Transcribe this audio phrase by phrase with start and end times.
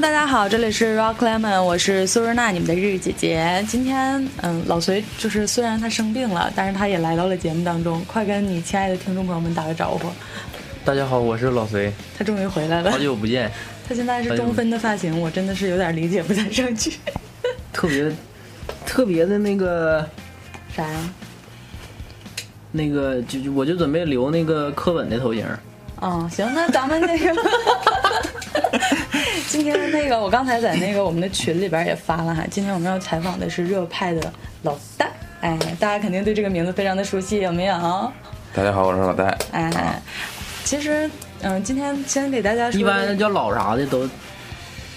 [0.00, 3.62] Hello，大家好，这里是 Rock Lemon，我是苏瑞娜，你们的日日姐姐。
[3.68, 10.08] 今天，嗯，老隋就是虽然他生病了，但是他也来到了节目当中，快跟你亲爱的听众朋友们打个招呼。
[10.86, 13.50] 大家好，我是老隋，他终于回来了，好久不见。
[13.86, 16.92] 他现在是中分的发型，我真的是有点理解不太上去。
[17.70, 18.10] 特别
[18.86, 20.08] 特别的那个
[20.74, 21.10] 啥呀？
[22.72, 25.44] 那个就就我就准备留那个柯本的头型。
[26.00, 27.36] 嗯，行，那咱们那个
[29.48, 34.32] 今天那个我刚才在那个我们的群里边也发了哈，今天我们要采访的是热派的
[34.62, 37.74] 老戴，哎，大家肯定对这个名字非常的熟悉，有没有？
[38.54, 39.36] 大家好，我是老戴。
[39.52, 40.00] 哎，
[40.64, 41.10] 其实
[41.42, 44.08] 嗯，今天先给大家说，一般叫老啥的都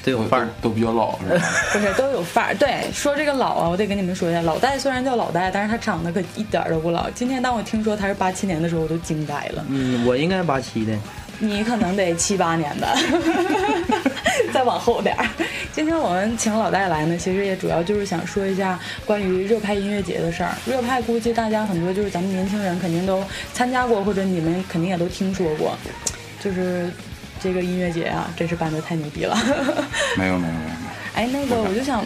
[0.03, 1.45] 都有范儿，都比较老是吧？
[1.71, 2.55] 不是都有范儿。
[2.55, 7.09] 对，说这个老啊，我得跟你们说一下，老戴虽然叫老戴，但是他长得可一点都不老。
[7.11, 9.63] 今天当我听说他是八七年的时候，我都惊呆了。
[9.69, 10.93] 嗯，我应该八七的，
[11.39, 12.87] 你可能得七八年的，
[14.53, 15.27] 再往后点儿。
[15.73, 20.53] 今天我们请老戴来呢，其实也主要就是想说一下关于热派音乐节的事儿。
[20.65, 23.23] 热派估计大家很多就是咱们年轻人肯定都
[23.53, 25.75] 参加过，或者你们肯定也都听说过，
[26.39, 26.89] 就是
[27.41, 29.35] 这个音乐节啊，真是办的太牛逼了。
[30.17, 30.75] 没有没有没有没有。
[31.15, 32.05] 哎，那个我就想，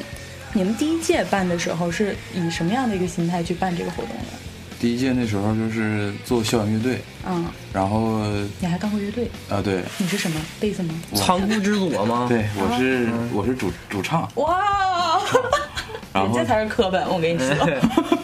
[0.53, 4.46] 你们第一届办的时候是以什么样的一个心态去办这个活动的？
[4.79, 8.21] 第一届那时候就是做校园乐队，嗯，然后
[8.59, 9.29] 你还干过乐队？
[9.49, 10.93] 啊对你是什么贝斯吗？
[11.15, 12.25] 仓库之左吗？
[12.29, 15.19] 对，我是我是主主唱，哇，
[16.13, 17.55] 然后这才是课本，我跟你说。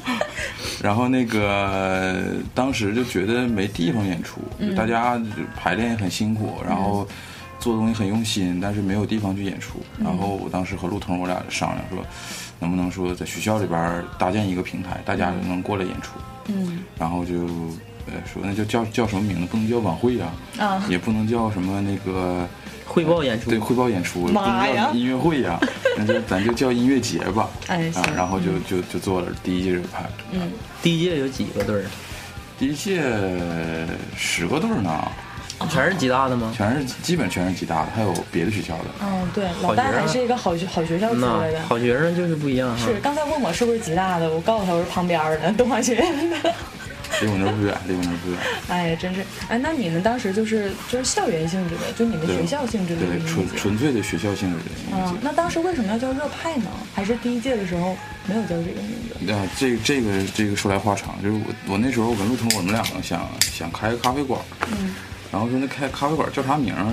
[0.84, 2.22] 然后那个
[2.54, 5.20] 当时就觉得没地方演出，就大家
[5.56, 7.08] 排练也很辛苦，然后
[7.58, 9.80] 做东西很用心，但是没有地方去演出。
[9.98, 12.06] 然后我当时和陆彤我俩就商量说，
[12.60, 16.12] 能不能说在学校里边搭建一个平台，大家就能过来演出。
[16.48, 17.46] 嗯然后就
[18.06, 19.46] 呃说那就叫叫什么名字？
[19.48, 22.48] 不能叫晚会啊，啊，也不能叫什么那个
[22.86, 25.60] 汇报演出对汇报演出，不能妈呀叫音乐会呀、
[25.98, 27.50] 那就咱就叫音乐节吧。
[27.68, 30.04] 哎行啊，然后就就就做了第一届就拍。
[30.32, 31.86] 嗯，第一届有几个队儿？
[32.60, 33.02] 第一届
[34.16, 35.12] 十个队儿呢，
[35.70, 36.54] 全是吉大的吗？
[36.56, 38.86] 全是基本全是吉大的，还有别的学校的。
[39.02, 41.62] 嗯，对，老大还是一个好学好学校出来的。
[41.68, 43.00] 好学生就是不一样是，。
[43.02, 46.54] 刚才问我是不是吉大的，我告诉他我是旁边的东华学院的。
[47.22, 48.40] 离我那不远，离我那不远。
[48.68, 53.48] 哎呀，真是哎，那你们当时就是就是校园性质的，就你们学校性质的对，纯。
[53.56, 56.66] 纯粹的学校性质的音乐嗯，那当时为什么要叫热派呢？
[56.94, 59.26] 还是第一届的时候没有叫这个名字？
[59.26, 59.32] 节。
[59.32, 64.96] 啊，这这个这个说来话长，就是我我那时候我跟陆彤我们两个想想开个咖啡馆，嗯
[65.34, 66.86] 然后说那开咖啡馆叫啥名儿？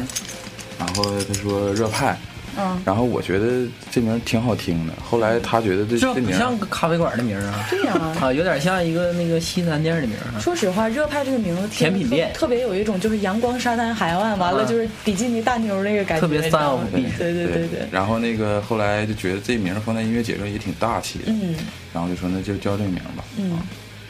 [0.78, 2.18] 然后他说热派，
[2.58, 4.94] 嗯，然后我觉得这名儿挺好听的。
[5.04, 10.40] 后来他觉得这这名儿像个咖啡馆的名儿啊，对呀、啊，有点像一个那个西餐店的名儿啊。
[10.40, 12.32] 说实话，热派这个名字听甜品店。
[12.32, 14.66] 特特别有一种就是阳光沙滩海岸，完了啊。
[14.66, 21.54] 就是比基尼大妞那个感觉，特别你知道 style 对对对然后那个后来就觉得这名儿放在音乐节上也挺大气的，嗯。
[21.92, 23.22] 然后就说那就叫这名儿吧。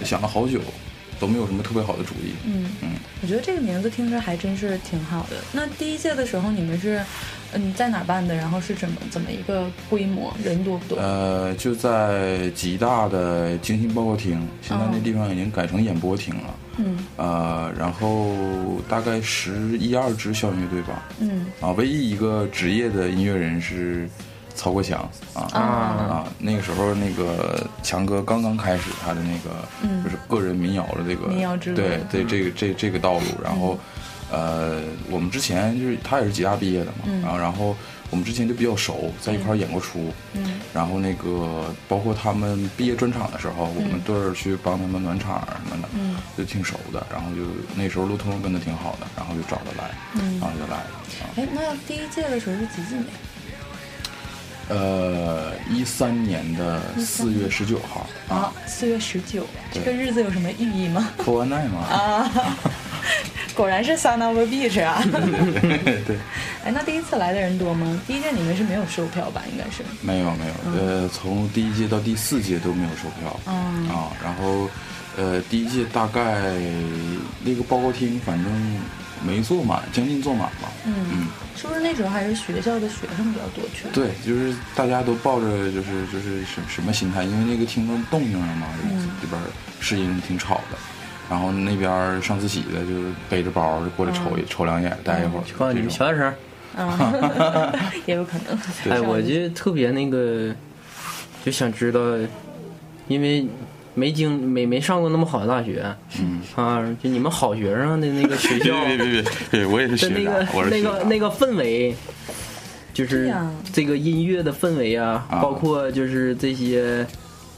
[0.05, 0.61] 想了好久，
[1.21, 2.33] 都没有什么特别好的主意。
[2.45, 2.89] 嗯，嗯，
[3.23, 5.37] 我觉得这个名字听着还真是挺好的。
[5.53, 7.01] 那第一届的时候你们是
[7.53, 8.35] 嗯在哪儿办的？
[8.35, 10.35] 然后是怎么怎么一个规模？
[10.43, 10.99] 人多不多？
[10.99, 16.55] 呃，就在吉大的精心报告厅，现在那地方已经改成演播厅了。
[16.79, 21.07] 嗯呃，然后大概十一二支校园乐队吧。
[21.21, 24.09] 嗯啊，唯一一个职业的音乐人是
[24.55, 25.00] 曹国强
[25.34, 25.61] 啊啊。
[25.61, 30.03] 啊，那个时候那个强哥刚刚开始他的那个嗯。
[30.05, 31.77] 就是个人民谣的这个民谣之路。
[31.77, 33.78] 对对这个这这个道路，然后
[34.31, 37.21] 呃我们之前就是他也是吉大毕业的嘛，嗯。
[37.22, 37.77] 然后然后
[38.10, 40.60] 我们之前就比较熟，在一块儿演过出，嗯。
[40.72, 46.16] 然后那个包括他们毕业专场的时候，我们队儿去帮他们暖场什么的，嗯。
[46.37, 47.43] 就挺熟的，然后就
[47.77, 50.39] 那时候路通跟的挺好的，然后就找他来，嗯。
[50.41, 50.91] 然后就来了
[51.21, 51.22] 啊。
[51.37, 53.06] 哎，那第一届的时候是几几年？
[54.71, 61.11] 呃，一三年的四月十九号啊，四月十九，这个日子有什么寓意义吗？
[61.19, 62.31] 科完奈吗，啊，
[63.55, 65.03] 果然是 Sun of a Beach 啊！
[66.07, 66.17] 对，
[66.65, 68.01] 哎，那第一次来的人多吗？
[68.07, 69.43] 第一届你们是没有售票吧？
[69.53, 69.83] 应该是。
[70.03, 74.71] 没有没有，呃，从第一届到第四届都没有售票，嗯啊，然后
[75.16, 76.41] 呃，第一届大概
[77.43, 78.53] 那个报告厅反正
[79.25, 80.95] 没坐满，将近坐满吧，嗯。
[81.13, 81.27] 嗯，
[81.57, 83.89] 是不是那时候还是学校的学生比较多去？
[83.93, 89.09] 对，就是大家都抱着就是就是什什么心态，因为那个听到动静了嘛，嗯。
[89.21, 89.41] 这边
[89.81, 90.78] 试音挺吵的，
[91.28, 92.95] 然后那边上自习的就
[93.28, 95.45] 背着包就过来瞅一、瞅两眼，待一会儿。
[95.59, 96.34] 告诉你们小点声。
[96.77, 97.75] 啊，
[98.07, 98.59] 也有可能。
[98.84, 98.93] 对。
[98.93, 100.55] 哎，我就特别那个，
[101.45, 102.01] 就想知道，
[103.09, 103.47] 因为
[103.95, 105.84] 没经没没上过那么好的大学，
[106.21, 111.95] 嗯，啊，就你们好学生的那个学校别别别别别，我也是学的那个，我是那个那个氛围，
[112.95, 113.33] 就是
[113.72, 117.07] 这个音乐的氛围啊，啊包括就是这些，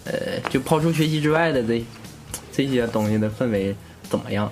[0.04, 0.12] 呃，
[0.50, 1.84] 就抛出学习之外的这
[2.52, 3.74] 这些东西的氛围
[4.08, 4.50] 怎么样？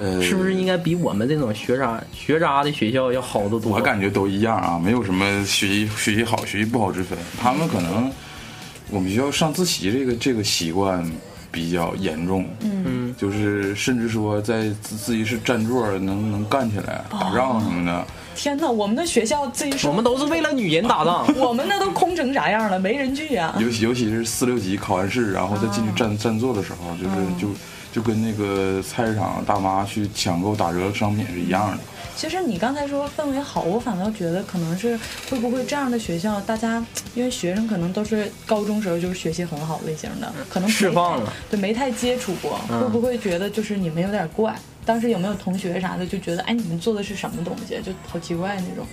[0.00, 3.72] 呃，是不是应该比我们这种学渣学渣的学校要好得多？
[3.72, 7.18] 我感觉都一样啊，没有什么学习学习好、学习不好之分。
[7.38, 8.10] 他们可能
[8.90, 11.04] 我们学校上自习这个这个习惯
[11.50, 18.04] 比较严重，嗯，就是甚至说在自自习室占座能能干起来、打仗什么的。
[18.36, 21.26] 天哪，我们的学校自己说，我们都是为了女人打仗。
[21.36, 23.54] 我们那都空成啥样了，没人去啊。
[23.58, 27.48] 尤其尤其是四六级考完试，然后再进去占占座的时候，就是就
[27.92, 31.78] 就跟那个菜市场大妈去抢购打折商品是一样的。
[32.20, 34.94] 其实你刚才说氛围好，我反倒觉得可能是
[35.30, 36.84] 会不会这样的学校，大家
[37.14, 44.54] 因为学生可能都是高中时候就是学习很好类型的，可能释放了，对，没太接触过，嗯会不会觉得就是你们有点怪？
[44.84, 48.86] 当时有没有同学啥的就觉得，哎，你们做的是什么东西，就好奇怪那种？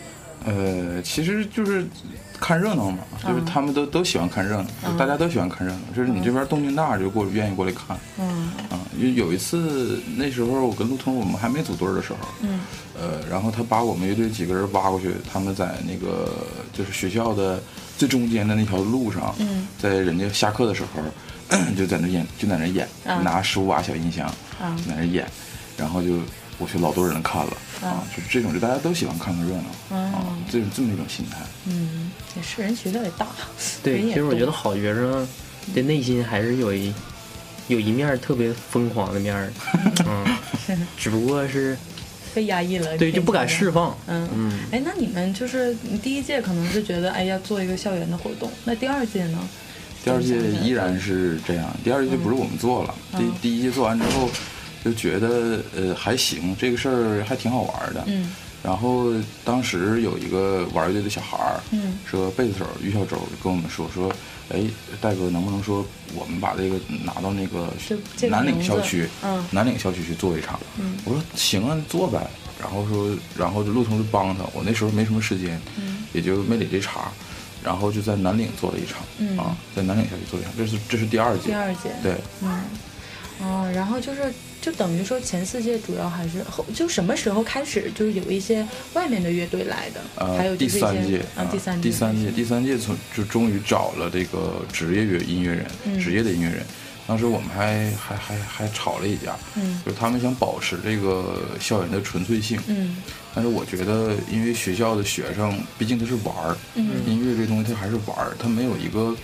[0.46, 1.86] 呃，其实就是
[2.40, 5.80] 看热闹嘛，就是他们都都喜欢看热闹，就大家都喜欢看热闹。
[5.96, 7.98] 就是你这边动静大，就过愿意过来看。
[8.20, 8.50] 嗯。
[8.70, 12.60] 啊，有有一次那时候我跟陆通我们还没组队的时候，嗯。
[13.00, 16.32] 呃，然后他把我们乐队几个人挖过去，他们在那个
[16.74, 17.62] 就是学校的
[17.98, 19.68] 最中间的那条路上，嗯。
[19.80, 24.32] 在人家下课的时候， 就在那演，就在那演，啊拿十五瓦小音箱，
[24.62, 24.76] 嗯。
[24.88, 25.28] 在那演，
[25.78, 26.18] 然后就
[26.58, 31.38] 我去老多人看了，啊，就是这种，就大家都喜欢看看热闹，啊嗯，这种这么一种心态。
[31.66, 33.28] 嗯，也是人学校也大，
[33.84, 35.28] 对，其实我觉得好学生
[35.76, 36.94] 的内心还是有一
[37.68, 39.52] 有一面儿特别疯狂的面儿，
[40.08, 41.78] 嗯，只不过是
[42.34, 43.96] 被压抑了，对就不敢释放。
[44.08, 49.40] 嗯嗯，哎，那你们就是你第一届可能是觉得哎呀做一个校园的活动，那第二届呢？
[50.04, 54.30] 第二届依然是这样，第二届就不是我们做了，嗯第第一届做完之后，
[54.88, 58.04] 就觉得呃还行，这个事儿还挺好玩的。
[58.08, 58.34] 嗯。
[58.64, 59.14] 然后
[59.46, 62.00] 当时有一个玩乐队的小孩儿，嗯。
[62.06, 64.12] 说贝斯手于小周跟我们说说，
[64.50, 64.64] 哎，
[65.02, 65.86] 戴哥能不能说
[66.16, 67.72] 我们把这个拿到那个
[68.30, 69.44] 南岭校区，嗯。
[69.52, 70.60] 南岭校区去做一场。
[70.80, 70.98] 嗯。
[71.06, 72.26] 我说行啊，做呗。
[72.60, 76.04] 然后说，然后就陆同就帮他，我那时候没什么时间，嗯。
[76.14, 77.12] 也就没理这茬。
[77.64, 79.38] 然后就在南岭做了一场，嗯。
[79.38, 81.92] 啊，在南岭校区做一场，这是这是第二届，第二届。
[82.02, 82.64] 对，嗯。
[83.40, 91.90] 哦，然后就是就等于说前四届主要还是后就什么时候开始就是有一些外面的乐队来的，呃，还有第三届啊第三届。
[91.90, 96.00] 第三届，第三届从就终于找了这个职业乐音乐人，嗯。
[96.00, 96.66] 职业的音乐人。
[97.06, 99.82] 当时我们还还还还吵了一架，嗯。
[99.86, 102.98] 就是他们想保持这个校园的纯粹性，嗯。
[103.34, 107.00] 但是我觉得，因为学校的学生毕竟他是玩儿，嗯。
[107.06, 109.16] 音乐这东西他还是玩儿，他没有一个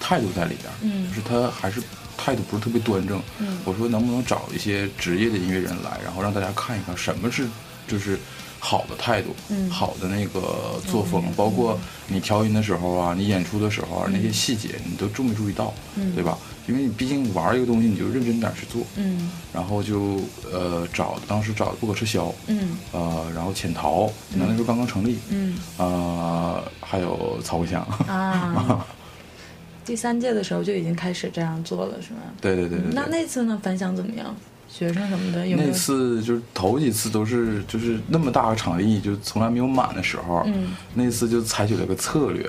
[0.00, 1.08] 态度在里边儿，嗯。
[1.08, 1.82] 就是他还是
[2.28, 3.22] 态度不是特别端正。
[3.38, 3.58] 嗯。
[3.64, 7.46] 我说能不能找一些职业的音乐人来，然后让大家看一看什么是
[7.86, 8.18] 就是
[8.58, 9.70] 好的态度，嗯。
[9.70, 11.32] 好的那个作风，嗯。
[11.34, 16.14] 包括你调音的时候啊，你演出的时候啊，那些细节你都注没注意到，嗯。
[16.14, 16.36] 对吧？
[16.68, 18.82] 因为你毕竟玩儿一个东西，你就认真点去做。
[18.96, 19.30] 嗯。
[19.54, 20.20] 然后就
[20.52, 22.76] 呃找当时找的不可撤销，嗯。
[22.92, 25.56] 呃，然后潜逃，那时候刚刚成立，嗯。
[25.78, 28.84] 呃，还有曹国强， 啊，
[29.88, 32.20] 第三届的时候就已经开始这样做了，是吗？
[32.42, 33.06] 对对对对那。
[33.10, 34.36] 那次呢，反响怎么样？
[34.68, 35.68] 学生什么的有没有？
[35.70, 42.46] 那次就是头几次都是就是那么大个场地，就从来没有满的时候，嗯那次就采取了个策略，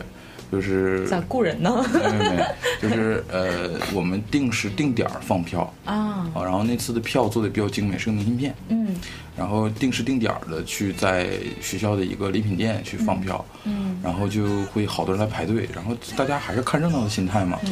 [0.52, 1.86] 就是咋雇人呢？
[1.94, 2.46] 没没没，
[2.82, 8.96] 就是呃，我们定时定点儿放票啊，啊，然后那次的票做的比较精美，是个明信片，嗯
[9.38, 11.30] 然后定时定点儿的去在
[11.62, 17.58] 学校的一个礼品店去放票，嗯然后就会好多人来排队，然后大家还是看热闹的心态嘛。
[17.64, 17.72] 你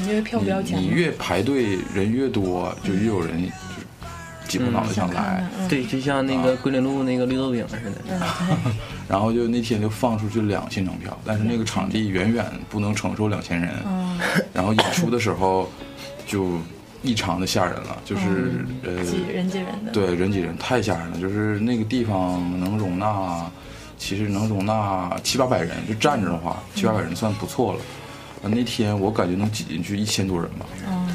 [0.75, 3.53] 你越排队人越多，就越有人就是
[4.47, 5.47] 挤破脑袋想来。
[5.67, 8.19] 对，就像那个桂林路那个绿豆饼似的。
[9.07, 13.69] 然后就那天就放出去两千张票，但是那个场地远远不能承受两千人。
[13.85, 14.19] 嗯，
[14.53, 15.69] 然后演出的时候
[16.25, 16.59] 就
[17.03, 23.49] 异常的吓人了，就是、呃，挤人挤人的，，对人挤人太吓人了，就是那个地方能容纳，
[23.97, 27.79] 其实能容纳七八百人，就站着的话，七八百人算不错了。
[28.43, 30.65] 呃那天我感觉能挤进去一千多人吧，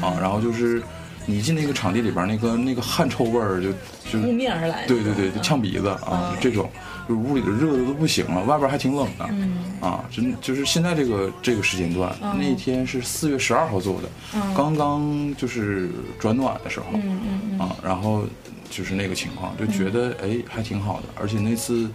[0.01, 0.83] 啊，然后就是
[1.25, 3.71] 你一进那个场地里边，那个那个汗臭味儿就
[4.11, 6.69] 就扑面而来，对对对，就呛鼻子啊，就这种，
[7.07, 9.57] 就是屋里的热的都不行了，外边还挺冷的，嗯。
[9.79, 14.09] 啊，真就是现在这个这个时间段，那天是四月十二号做的，
[14.55, 17.59] 刚刚就是转暖的时候，嗯嗯嗯。
[17.59, 18.23] 啊，然后
[18.69, 21.89] 就是那个情况，就觉得哎还挺好的，而且那次，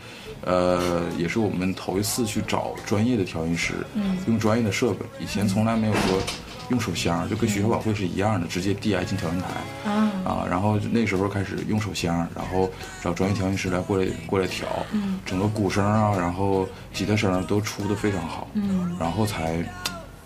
[0.45, 4.19] 呃，也是我们头一次去找专业的调音师，嗯。
[4.27, 6.21] 用专业的设备，以前从来没有说
[6.71, 10.47] 用手箱，就跟学校晚会是一样的，直接递爱心调音台啊啊。
[10.49, 12.71] 然后那时候开始用手箱，然后
[13.03, 19.65] 找专业调音师来过来过来调，嗯整个鼓声啊，然后吉他声都出的非常好，嗯然后才。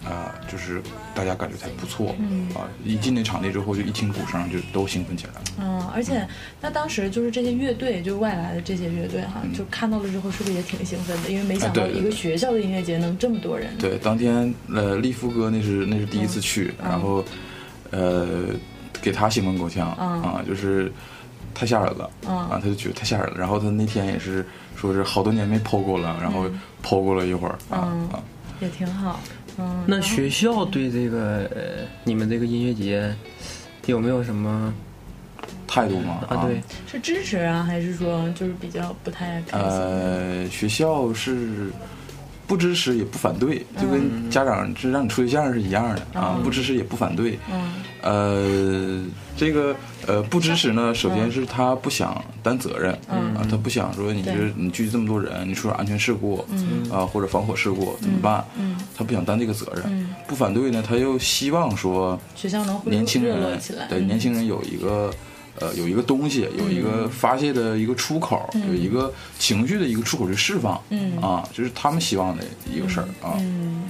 [0.05, 0.83] 啊、就是
[1.15, 5.41] 大家感觉才不错，嗯啊，一进那场地之后，就一听鼓声就都兴奋起来了。
[5.61, 6.27] 嗯，而且
[6.61, 11.31] 那当时就是这些乐队，就是外来的这些乐队哈，就看到了之后，是不是也挺兴奋的？
[11.31, 13.77] 因为没想到一个学校的音乐节能这么多人。
[13.79, 17.25] 对，当天呃，利夫哥那是那是第一次去，嗯然后
[17.91, 18.47] 呃，
[19.01, 20.91] 给他兴奋够呛、嗯啊，就是
[21.55, 23.37] 太吓人了、嗯啊，他就觉得太吓人了。
[23.39, 24.45] 然后他那天也是
[24.75, 26.47] 说是好多年没 PO 过了，然后
[26.83, 28.23] PO 过了一会儿啊、嗯啊，
[28.61, 29.21] 也挺好。
[29.59, 33.15] 嗯，那学校对这个呃你们这个音乐节
[33.87, 34.73] 有没有什么
[35.67, 36.47] 态度吗啊？
[36.47, 39.69] 对，是支持啊，还是说就是比较不太开心？
[39.69, 41.71] 呃，学校是
[42.53, 47.39] 不支持也不反对，就跟家长是让你处对象是一样的啊，嗯不支持也不反对。
[47.51, 49.03] 嗯呃，
[49.39, 49.75] 这个
[50.07, 58.45] 呃不支持呢，首先是他不想担责任，嗯啊，他不想说你对这你聚集这么多人，你出点安全事故，嗯啊或者防火事故怎么办？
[58.59, 59.85] 嗯他不想担这个责任。
[59.87, 63.59] 嗯不反对呢，他又希望说学校能年轻人。
[63.89, 65.11] 对嗯年轻人有一个。
[65.63, 72.43] 呃，有一个东西，有一个发泄的一个出口，有一个情绪的一个出口去释放，嗯啊，这是他们希望的
[72.75, 73.37] 一个事儿啊。
[73.39, 73.85] 嗯，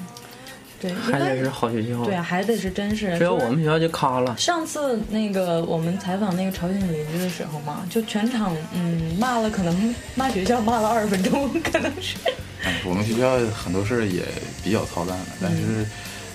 [0.78, 2.04] 对，还得是好学校。
[2.04, 3.16] 对啊，还得是真是。
[3.16, 4.36] 只要我们学校就咔了。
[4.36, 12.16] 上次那个我们采访那个朝鲜邻居的时候嘛，就全场嗯骂了，可能骂学校骂了二十分钟，可能是。
[12.64, 14.22] 哎，我们学校很多事儿也
[14.62, 15.86] 比较操蛋的，但是，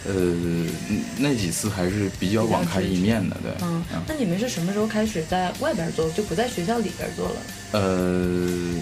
[0.05, 0.13] 呃，
[1.17, 3.51] 那几次还是比较网开一面的，对。
[3.61, 7.35] 嗯，那你们是什么时候开始在外边做，就不在学校里边做了？
[7.73, 8.79] 呃，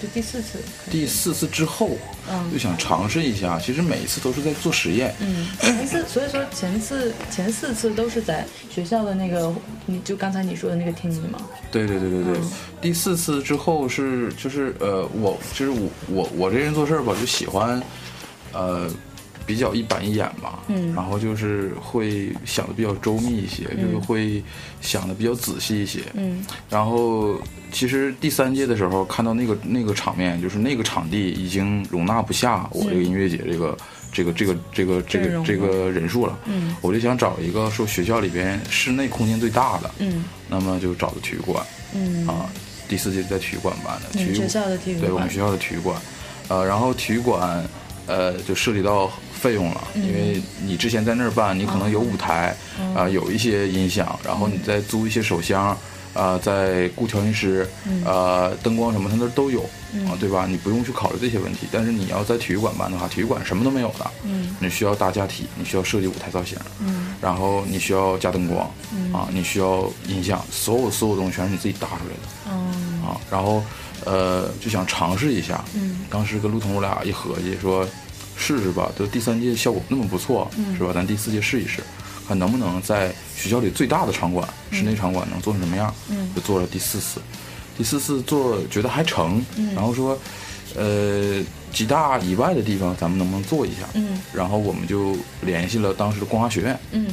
[0.00, 0.58] 就第四次。
[0.90, 1.90] 第四次之后，
[2.30, 5.14] 嗯就想尝试一下，其实每一次都是在做实验。
[5.20, 9.54] 嗯，前次所以说前次前四次都是在学校的那个，
[9.86, 11.38] 你就刚才你说的那个厅里嘛。
[11.70, 12.50] 对对对对对，嗯
[12.80, 17.80] 第四次之后是就是呃，我就是我我我这人做事儿吧，就喜欢
[18.52, 18.90] 呃
[19.52, 20.94] 比较一板一眼吧，嗯。
[20.94, 24.42] 然后就是会想的比较周密一些，就是会
[24.80, 26.42] 想的比较仔细一些，嗯。
[26.70, 27.38] 然后
[27.70, 33.76] 其实第三届的时候看到那个那个场面，就是那个场地已经容纳不下我这个音乐节这个、
[34.10, 36.74] 这个这个这个这个这个人数了，嗯。
[36.80, 40.24] 我就想找一个说学校里边室内空间最大的，嗯。
[40.48, 41.62] 那么就找的体育馆。
[41.94, 42.26] 嗯。
[42.26, 42.50] 啊。
[42.88, 45.06] 第四届在体育馆办的，体育嗯学校的体育馆。
[45.06, 45.96] 对我们学校的体育馆，
[46.48, 47.64] 呃，然后体育馆
[48.06, 50.02] 呃就涉及到费用了，嗯。
[50.02, 55.76] 因为你之前在那儿办，你可能有舞台，哦啊、有一些音响，然后你再租一些手箱，
[56.14, 58.02] 啊、再雇调音师，嗯。
[58.04, 59.62] 呃，灯光什么，他那儿都有，
[60.08, 60.46] 啊，对吧？
[60.48, 61.66] 你不用去考虑这些问题。
[61.72, 64.54] 但是你要在体育馆办的话，体育馆什么都没有的，嗯。
[64.60, 67.14] 你需要搭架体，你需要设计舞台造型，嗯。
[67.20, 68.70] 然后你需要加灯光，
[69.12, 72.50] 啊，你需要音响，所有所有东西全是你自己搭出来的。
[72.50, 73.02] 嗯。
[73.02, 73.62] 啊，然后
[74.04, 76.00] 呃就想尝试一下，嗯。
[76.10, 77.86] 当时跟陆彤我俩一合计说，
[78.36, 80.76] 试试吧，都第三届效果那么不错，嗯。
[80.76, 80.92] 是吧？
[80.94, 81.82] 咱第四届试一试，
[82.26, 86.30] 看能不能在学校里最大的场馆，室内场馆能做成什么样，嗯。
[86.34, 87.20] 就做了第四次，
[87.76, 89.74] 第四次做觉得还成，嗯。
[89.74, 90.18] 然后说，
[90.76, 91.42] 呃，
[91.72, 93.86] 吉大以外的地方咱们能不能做一下？
[93.94, 94.20] 嗯。
[94.32, 97.06] 然后我们就联系了当时的光华学院，嗯。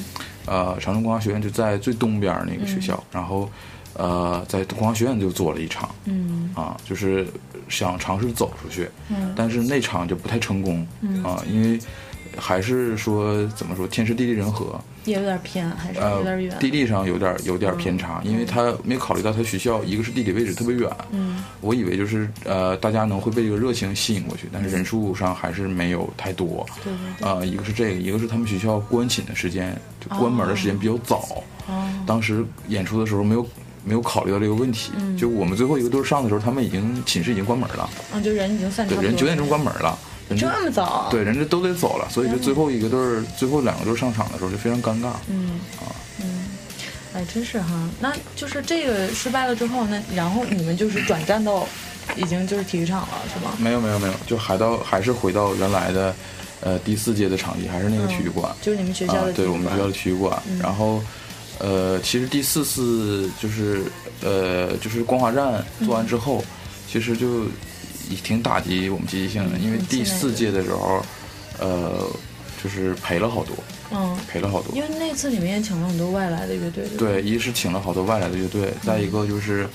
[0.45, 3.47] 呃，长春光华学院就在最东边儿那个学校，然后
[3.99, 6.49] 呃，在光华学院就做了一场，嗯。
[6.55, 7.27] 啊，就是
[7.67, 9.33] 想尝试走出去，嗯。
[9.35, 11.21] 但是那场就不太成功，嗯。
[11.23, 11.77] 啊，因为
[12.37, 21.43] 还是说怎么说天时地利人和，也有点偏，还是有呃点远。，地利上有点有点偏差，因为他没考虑到他学校一个是地理位置特别远，嗯。
[21.59, 27.27] 我以为就是呃大家能会被这个热情吸引过去，但是人数上还是没有太多，对对对。
[27.27, 31.89] 啊，一个是这个，一个是他们学校关寝的时间就关门的时间比较早，哦。
[32.05, 33.45] 当时演出的时候没有
[33.83, 39.97] 没有考虑到这个问题，嗯就我们最后一个队上的时候，他们已经寝室已经关门了，嗯，就人已经散差对，人九点钟关门了，
[40.29, 41.07] 人这么早？。
[41.09, 45.11] 对，人家都得走了，所以就最后一个队儿，最后两个队儿上场的时候就非常尴尬。
[45.29, 45.89] 嗯啊
[46.21, 46.45] 嗯，
[47.13, 51.65] 哎，真是哈，那就是这个失败了之后，那然后你们就是转战到
[52.15, 53.51] 已经就是体育场了，是吗？
[53.57, 56.13] 没有没有没有，就还到还是回到原来的，
[56.61, 58.53] 呃，第四届的场地，还是那个体育馆。
[58.61, 59.33] 就是你们学校啊的。
[59.33, 60.41] 对我们学校的体育馆。
[60.49, 61.01] 嗯然后，
[61.59, 63.83] 呃，其实第四次就是
[64.21, 66.43] 呃就是光华站做完之后，
[66.89, 67.43] 其实就
[68.09, 71.03] 也挺打击我们积极性的，因为嗯第四届的时候，
[71.59, 72.07] 呃，
[72.63, 73.55] 就是赔了好多，
[73.91, 74.73] 嗯，赔了好多。
[74.75, 79.67] 因为那次里面也请了很多外来的乐队，对一是请了好多外来的乐队，再一个就是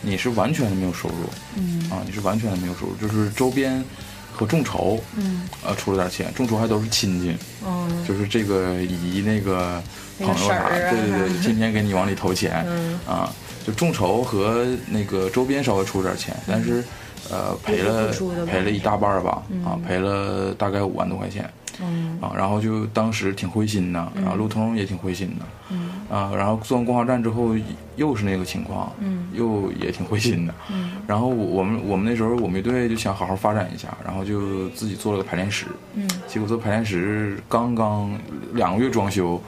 [0.00, 1.14] 你是完全的没有收入
[1.56, 3.84] 嗯啊，你是完全的没有收入，就是周边
[4.32, 9.82] 和众筹，嗯，呃，出了点钱，众筹还都是亲戚，嗯，就是这个姨那个
[10.22, 12.98] 朋友啥，那个婶儿啊对对对，天天给你往里投钱，嗯。
[13.06, 13.32] 啊，
[13.66, 16.82] 就众筹和那个周边稍微出点钱，但是
[17.30, 18.12] 呃赔了
[18.46, 21.48] 赔了一大半儿吧，啊，赔了大概五万多块钱。
[21.80, 22.18] 嗯。
[22.20, 25.90] 啊，然后就当时挺灰心的，然后路通也挺灰心的，嗯。
[26.10, 27.54] 啊，然后做完光华站之后
[27.96, 30.92] 又是那个情况，嗯又也挺灰心的，嗯。
[31.06, 36.08] 然后我我们我们那时候我们队就想好好发展一下，然后就自己做了个排练室，嗯。
[36.28, 38.12] 结果做排练室刚刚
[38.52, 39.40] 两个月装修，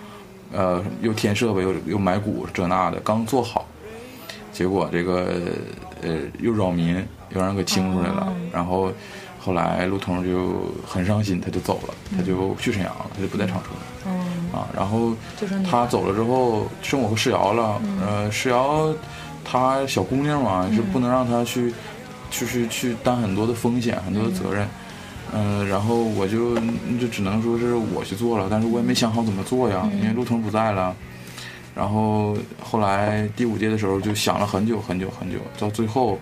[0.55, 3.67] 呃，又添设备又又买股这那的，刚做好，
[4.53, 5.35] 结果这个
[6.03, 6.97] 呃又扰民，
[7.31, 8.93] 又让人给清出来了，哦然后
[9.41, 14.69] 后来陆通就很伤心，他就走了，他就去沈阳了，他就不在长春了嗯，啊。
[14.75, 15.13] 然后
[15.71, 18.95] 他走了之后，剩我和世瑶了，呃，世瑶
[19.45, 21.75] 她小姑娘嘛，是不能让她去，
[22.31, 24.67] 就是去担很多的风险，很多的责任。
[25.37, 26.57] 嗯、然后我就
[27.01, 30.95] 就只能说是我去做了，但是我也没想好怎么做呀，因为陆腾不在了。
[31.75, 36.21] 然后后来第五届的时候就想了很久很久很久，到最后，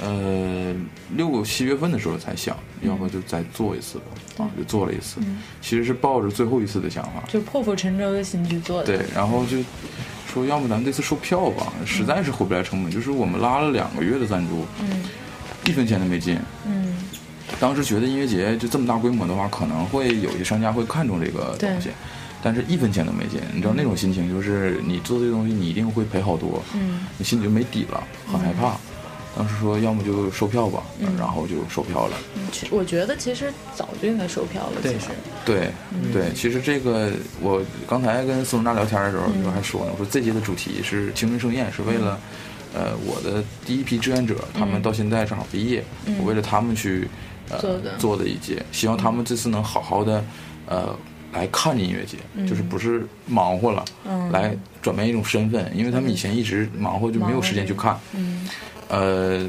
[0.00, 0.72] 呃，
[1.16, 5.20] 六七月份的时候才想，要不就再做一次吧，啊，就做了一次。
[5.60, 9.56] 其实是抱着最后一次的想法，就破釜沉舟的心去做的，对，然后就
[10.32, 15.02] 说要么咱们这次售票吧，实在是回不来成本，就是我们拉了两个月的赞助，嗯
[15.66, 16.38] 一分钱都没进。
[16.64, 16.96] 嗯
[17.60, 21.90] 当时觉得音乐节就这么大规模的话，可能会有些商家会看重这个东西，
[22.42, 23.40] 但是一分钱都没进。
[23.54, 28.76] 你知道那种心情，就是你做这个东西，你一定会赔好多，嗯你心里就没底了，很害怕。
[29.34, 30.82] 当时说要么就售票吧，
[31.18, 32.16] 然后就售票了。
[32.70, 35.06] 我觉得其实早就应该售票了，其对实，
[35.46, 35.70] 对
[36.12, 42.18] 对，其实这个我刚才跟孙中大聊天的时候，就还说呢，我说这届的主题是青春盛宴，是为了。
[42.74, 45.84] 呃，我的第一批志愿者，他们到现在正好毕业，
[46.18, 47.06] 我为了他们去
[47.52, 47.96] 呃做的。
[47.98, 50.24] 做的一届，希望他们这次能好好的
[50.66, 50.96] 呃
[51.32, 54.32] 来看音乐节，就是不是忙活了，嗯。
[54.32, 57.98] 来转变一种身份，因为他们以前一直忙活就没有时间去看。
[58.14, 58.48] 嗯。
[58.88, 59.46] 呃，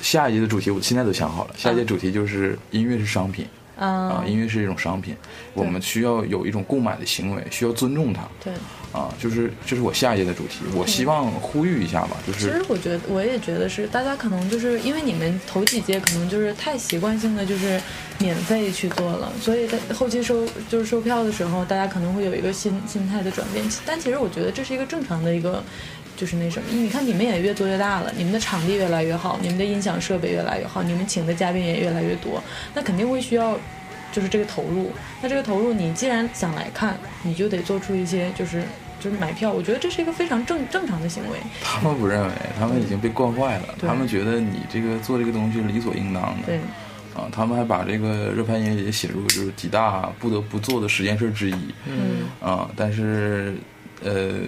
[0.00, 3.44] 下一届的主题我现在都想好了，下一届主题就是音乐是商品
[3.78, 5.16] 啊、啊，音乐是一种商品，
[5.54, 8.52] 我们需要有一种购买的行为，需要尊重它对。
[8.90, 17.78] 啊，就是这是我下一届的主题，我希望呼吁一下吧，就是其实我觉得，我也觉得是，大家可能就是因为你们头几届可能就是太习惯性的就是
[18.18, 23.62] 免费去做了，所以在后期收就是售票的时候，大家可能会有一个心心态的转变。
[23.84, 25.62] 但其实我觉得这是一个正常的一个，
[26.18, 32.42] 就是那什么，你看你们也越做越大了，你们的场地越来越好，你们的音响设备越来越好，你们请的嘉宾也越来越多，
[32.74, 33.56] 那肯定会需要。
[34.10, 38.62] 就是这个投入，那这个投入，你既然想来看，你就得做出一些，就是
[38.98, 39.52] 就是买票。
[39.52, 41.38] 我觉得这是一个非常正正常的行为。
[41.62, 46.46] 他们不认为，他们已经被惯坏了，他们觉得你这个做这个东西理所应当的。
[46.46, 46.56] 对，
[47.14, 51.74] 啊，他们还把这个热拍音乐节写入就是几大不得不做的十件事之一。
[51.86, 53.54] 嗯啊，但是
[54.02, 54.38] 呃，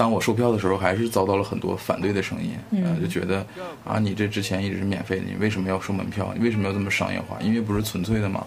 [0.00, 3.44] 当我售票的时候，还是遭到了很多反对的声音，呃，嗯就觉得
[3.84, 6.32] 啊，你这之前一直是免费的，你为什么要收门票？
[6.34, 7.36] 你为什么要这么商业化？
[7.42, 8.46] 因为不是纯粹的嘛？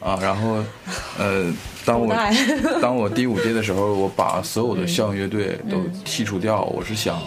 [0.00, 0.64] 啊，然后，
[1.16, 1.52] 呃，
[1.86, 2.12] 当我
[2.82, 7.22] 当我第五届的时候，我把所有的校园乐队都剔除掉，我是想，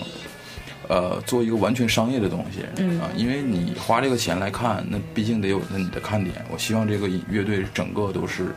[0.89, 6.35] 呃，做一个完全商业的东西，嗯啊，因为你花这个钱来看，那毕竟得有那你的看点。
[6.51, 8.53] 我希望这个乐队整个都是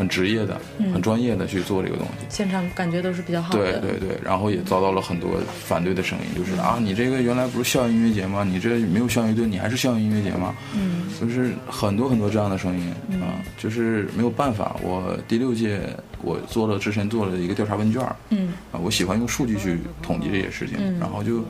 [0.00, 0.58] 很职业的、
[0.94, 2.24] 很专业的去做这个东西。
[2.30, 3.78] 现场感觉都是比较好的。
[3.78, 5.32] 对对对，然后也遭到了很多
[5.66, 8.42] 反对的声音，就是啊，你这个原来不是校园音乐节吗？
[8.42, 10.54] 你这没有校园乐队，你还是校园音乐节吗？
[10.74, 14.74] 嗯就是很多很多这样的声音啊，就是没有办法。
[14.82, 15.82] 我第六届
[16.22, 21.44] 我做了之前做了一个调查问卷儿嗯啊，我喜欢用数据去统计这些事情，嗯然后就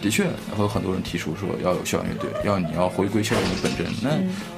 [0.00, 0.22] 的确
[0.54, 3.84] 会有很多人提出说要有校园乐队，要你要回归校园的本真。
[4.00, 4.10] 那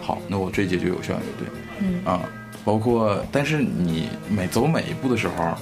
[0.02, 1.48] 好，那我这一届就有校园乐队
[1.80, 2.28] 嗯啊，
[2.64, 5.54] 包括但是你每走每一步的时候，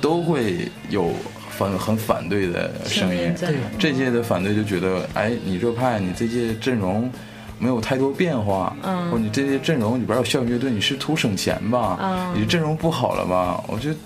[0.00, 1.10] 都会有
[1.50, 3.34] 反很反对的声音。
[3.38, 7.10] 对这届的反对就觉得，哎，你热派，你这届阵容
[7.58, 11.98] 没有太多变化，嗯或者你这届阵容里边有校园乐队，你是图省钱吧？
[12.00, 13.62] 嗯你阵容不好了吧？
[13.66, 13.96] 我觉得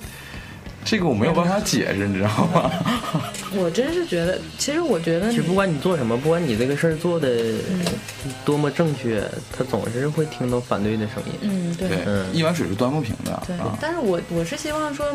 [0.84, 2.70] 这个我没有办法解释，你知道吗？
[3.54, 7.28] 我真是觉得，其实我觉得其实不管你做什么，不管你这个事儿做的
[7.70, 7.84] 嗯
[8.44, 9.22] 多么正确，
[9.56, 11.38] 他总是会听到反对的声音。
[11.42, 13.76] 嗯对对，嗯一碗水是端不平的对啊，。
[13.80, 15.06] 但是我我是希望说，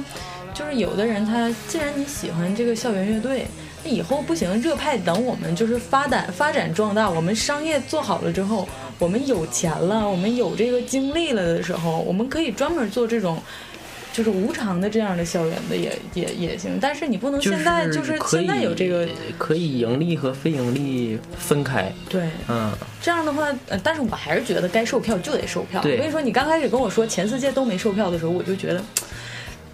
[0.53, 3.47] 就是有的人他既然你喜欢这个校园乐队，
[3.84, 8.67] 那以后不行，热派等我们就是发展发展壮大，我们商业做好了之后，
[8.99, 13.41] 我们有钱了，我们有这个精力了的时候，我们可以专门做这种。
[14.17, 21.93] 就是无偿的这样的校园的也也也行，但是你不能现在就是现在有这个可以盈利和非盈利分开。
[22.10, 25.84] 对，嗯，这样的话，呃，但是我还是觉得该售票就得售票。
[25.84, 28.82] 对我跟你说，你刚开始跟我说前四届都没售票的时候，我就觉得。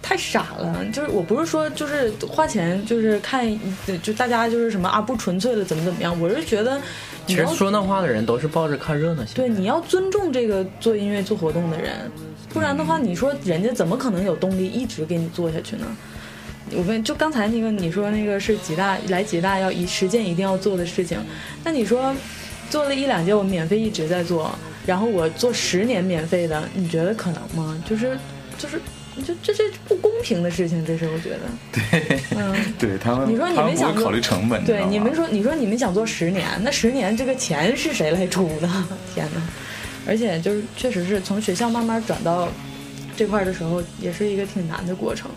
[0.06, 3.58] 太傻了，就是我不是说就是花钱就是看，
[4.02, 6.78] 就大家就是什么啊不纯粹的怎么怎么样，我是觉得，
[7.26, 9.34] 其实说那话的人都是抱着看热闹心。
[9.34, 11.92] 对，你要尊重这个做音乐做活动的人，
[12.54, 15.86] 不然的话，你说人家怎么可能有动力一直给你做下去呢？
[16.70, 21.18] 我问，就刚才那个你说那个是吉大来吉大要一实践一定要做的事情，
[21.62, 22.14] 那你说
[22.70, 27.76] 做了一两届我免费一直在做，然后我做十年免费的，你觉得可能吗？
[27.84, 28.16] 就是
[28.56, 28.80] 就是。
[29.24, 31.38] 就这这不公平的事情，这是我觉得。
[31.70, 38.68] 对，嗯， 对他们，你说你们想考虑成本，对你们说，你说你们想做十年，那十年这个钱是谁来出的？
[39.14, 39.40] 天哪！
[40.06, 42.48] 而且就是确实是从学校慢慢转到
[43.16, 45.30] 这块的时候，也是一个挺难的过程。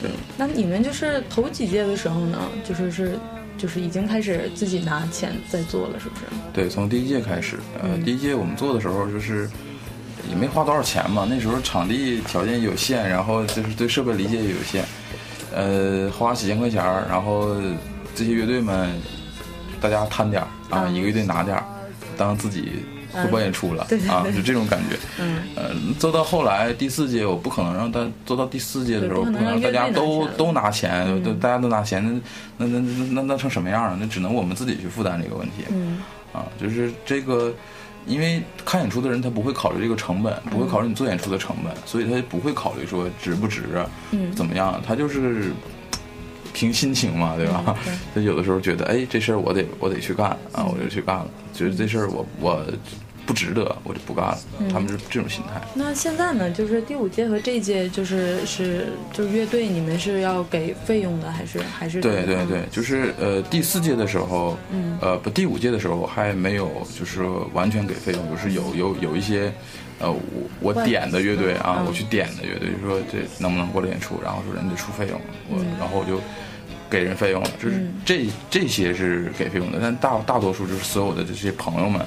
[0.00, 3.18] 对，那你们就是头几届的时候呢，就是是
[3.56, 6.22] 就是已经开始自己拿钱在做了，是不是？
[6.52, 9.48] 对，从第一届开始，呃，第一届我们做的时候就是。
[10.28, 14.84] 也没花多少钱嘛，那时候场地条件有限，然后就是对设备理解也有限，
[15.54, 17.56] 呃，花几千块钱然后
[18.14, 18.90] 这些乐队们
[19.80, 21.56] 大家摊点啊，一个乐队拿点
[22.14, 24.96] 当自己会办演出了啊，就这种感觉。
[25.18, 32.02] 嗯，呃，做到后来第四届，我不可能让他做到第四届的时候，不可能大家都都拿钱，都大家都拿钱，
[32.56, 33.96] 那那那那那成什么样了？
[34.00, 35.64] 那只能我们自己去负担这个问题。
[35.70, 37.54] 嗯，啊，就是这个。
[38.06, 43.84] 因为看演出的人他不会考虑这个成本，不会考虑你做演出的成本，所以他不会考虑说值不值啊，
[44.34, 44.80] 怎么样？
[44.86, 45.52] 他就是
[46.58, 47.76] 凭心情嘛，对吧？
[48.12, 51.30] 他有的时候觉得，哎，这事儿我得我得去干啊，我就去干了。
[51.54, 52.66] 觉得这事儿我我。
[53.28, 54.38] 不值得，我就不干了。
[54.72, 55.60] 他们是这种心态。
[55.74, 56.50] 那现在呢？
[56.50, 62.00] 就是第五届和这一届，就是是就是乐队，你们是要给费用的，还是还是？
[62.00, 69.52] 对对对，就是呃第四届的时候，嗯，呃不第五届的时候还没有就是完全给费用，就是有有有一些，
[69.98, 76.18] 呃我我点的乐队啊，我去点的乐队，就说这能不能过来演出，然后说人家出费用，我然后我就。
[76.90, 82.00] 给人费用了，就是这这些是给费用的，但大大多数就是所有的这些朋友们，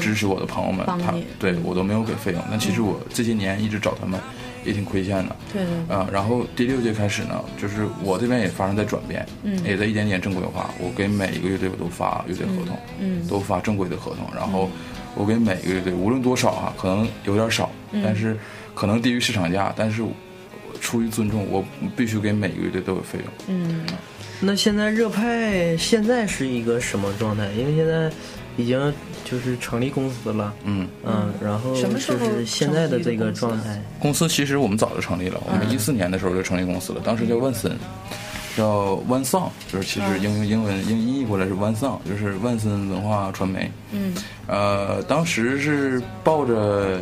[0.00, 2.42] 支持我的朋友们，他对我都没有给费用。
[2.50, 4.20] 但其实我这些年一直找他们，
[4.64, 5.36] 也挺亏欠的。
[5.52, 5.96] 对对。
[5.96, 9.26] 啊，然后第六届开始呢，就是我这边也发生在转变，
[9.64, 10.70] 也在一点点正规化。
[10.78, 14.28] 我给每一个乐队我都发乐队合同，嗯，都发正规的合同。
[14.34, 14.70] 然后
[15.14, 17.70] 我给每个乐队，无论多少哈，可能有点少，
[18.04, 18.36] 但是
[18.74, 20.02] 可能低于市场价，但是
[20.80, 21.64] 出于尊重，我
[21.96, 23.28] 必须给每个乐队都有费用。
[23.48, 23.84] 嗯。
[24.40, 27.48] 那现在热派现在是一个什么状态？
[27.58, 28.10] 因为现在
[28.56, 28.92] 已经
[29.24, 33.82] 就是成立公司了，嗯嗯，然后就是现在的这个状态。
[33.98, 37.76] 公司其实我们早就成立了，我们一四年的时候就成立公司了，当时叫万森，
[38.56, 43.70] 叫万桑，就是其实英英文英译过来是万桑，就是万森文化传媒。
[43.90, 44.14] 嗯，
[44.46, 47.00] 呃，当时是抱着。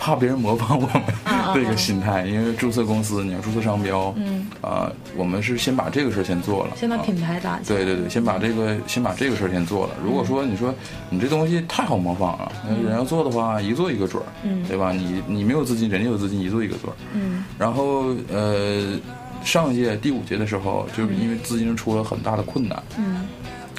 [0.00, 1.02] 怕别人模仿我们
[1.54, 9.92] 这个心态，因为注册公司你要注册商标，嗯啊，我们是先把这个事儿先做了，先把品牌打对对对，先把这个先把这个事儿先做了。
[10.02, 10.74] 如果说你说
[11.10, 12.50] 你这东西太好模仿了，
[12.82, 14.90] 人要做的话，一做一个准儿，嗯，对吧？
[14.90, 17.44] 你你没有资金，人家有资金，一做一个准儿，嗯。
[17.58, 18.98] 然后呃，
[19.44, 23.26] 上一届第五届的时候，就是因为资金出了很大的困难，嗯，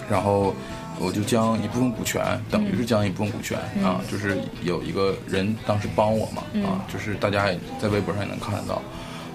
[0.07, 0.53] 然后。
[0.99, 8.81] 我就将一部分股权，等于是将一部分股权啊，就是有一个人当时帮我嘛啊，就是大家也在微博上也能看得到，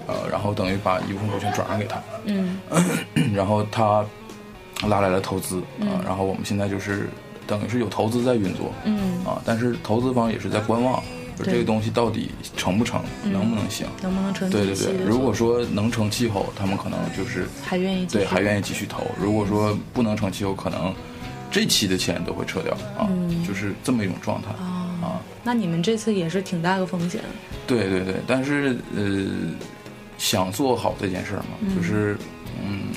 [0.07, 2.57] 呃，然后等于把一部分股权转让给他，嗯，
[3.35, 4.05] 然后他
[4.87, 7.09] 拉来了投资啊，然后我们现在就是
[7.45, 9.25] 等于是有投资在运作，嗯。
[9.25, 11.03] 啊，但是投资方也是在观望，
[11.37, 14.49] 就这个东西到底成不成，能不能行，能不能成？
[14.49, 20.95] 对对对，如果说能成气候，他们可能就是还愿意对还愿意继续投，如果说不能成气候，可能。
[21.49, 23.09] 这期的钱都会撤掉啊，
[23.47, 25.21] 就是这么一种状态啊。
[25.43, 27.21] 那你们这次也是挺大的风险。
[27.65, 29.25] 对对对，但是呃，
[30.17, 32.17] 想做好这件事儿嘛，就是
[32.61, 32.89] 嗯，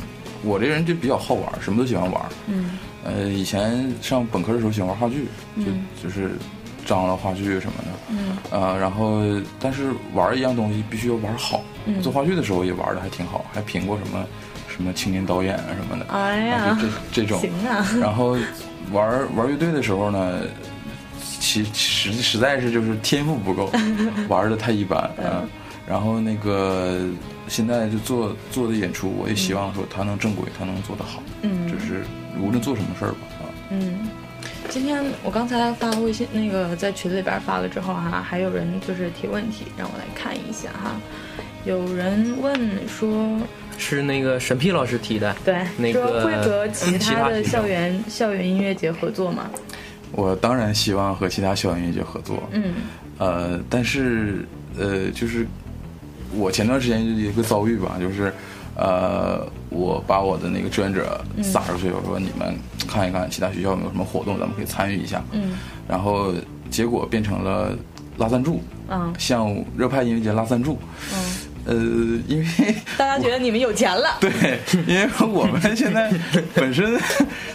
[0.42, 2.22] 我这人就比较好玩，什么都喜欢玩。
[2.48, 2.78] 嗯。
[3.04, 5.26] 呃，以前上本科的时候喜欢玩话剧，
[5.58, 6.32] 就就是
[6.84, 7.88] 张罗话剧什么的。
[8.08, 8.36] 嗯。
[8.50, 9.22] 呃，然后
[9.60, 11.62] 但是玩一样东西必须要玩好。
[12.02, 14.26] 做话剧的时候也玩的还挺好，还评过什么。
[14.70, 16.78] 什么青年导演啊什么的，哎呀，
[17.12, 17.86] 这这种，行啊。
[18.00, 18.36] 然后
[18.92, 20.40] 玩玩乐队的时候呢，
[21.40, 23.70] 其实实在是就是天赋不够，
[24.28, 25.44] 玩的太一般 啊。
[25.86, 27.00] 然后那个
[27.48, 31.20] 现在就做做的演出，我也希望说他能正规，他能做得好。
[31.42, 32.04] 嗯，就是
[32.40, 33.42] 无论做什么事儿吧啊。
[33.70, 34.08] 嗯，
[34.68, 40.92] 今天我刚才发微信那个在群里边发了之后哈，还有人就是提问题，让我来看一下哈。
[41.64, 43.36] 有人问说，
[43.80, 49.50] 是那个审批老师提的，对，那个会和其他的校园校园音乐节合作吗？
[50.12, 52.74] 我当然希望和其他校园音乐节合作，嗯，
[53.16, 54.44] 呃，但是
[54.78, 55.46] 呃，就是
[56.36, 58.32] 我前段时间就有一个遭遇吧，就是
[58.76, 62.54] 呃，我把我的那个志愿者撒出去，我说你们
[62.86, 65.52] 看一看其他学校有没有什么活动，咱们可以参与一下，嗯，
[65.88, 66.34] 然后
[66.70, 67.74] 结果变成了
[68.18, 70.76] 拉赞助，嗯，像热派音乐节拉赞助，
[71.14, 71.39] 嗯。
[71.66, 71.74] 呃，
[72.26, 74.30] 因为 大家觉得你们有钱了，对，
[74.86, 76.10] 因为我们现在
[76.54, 76.98] 本身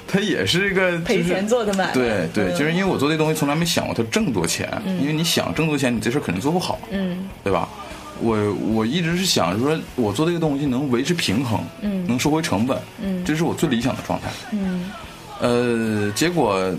[0.07, 4.69] 它也是一个 赔钱做的买卖，对对，就是因为我做这东西从来没想过它挣多钱，
[5.01, 7.67] 因为你想挣多钱，你这事肯定做不好，嗯，对吧？
[8.21, 8.37] 我
[8.73, 14.91] 我一直是想说，我做这个东西能维持平衡，嗯，能收回成本，嗯，这是我最理想的状态，嗯，
[15.41, 16.73] 呃，结果。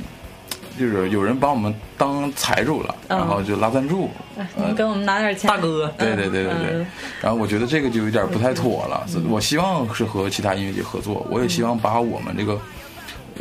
[0.78, 4.10] 就是有人把我们当财主了，然后就拉赞助，
[4.54, 5.92] 你给我们拿点钱，大哥。
[5.98, 6.86] 对对对对对。
[7.20, 9.06] 然后我觉得这个就有点不太妥了。
[9.28, 12.58] 我希望是和其他音乐节合作，我也希望把我们这个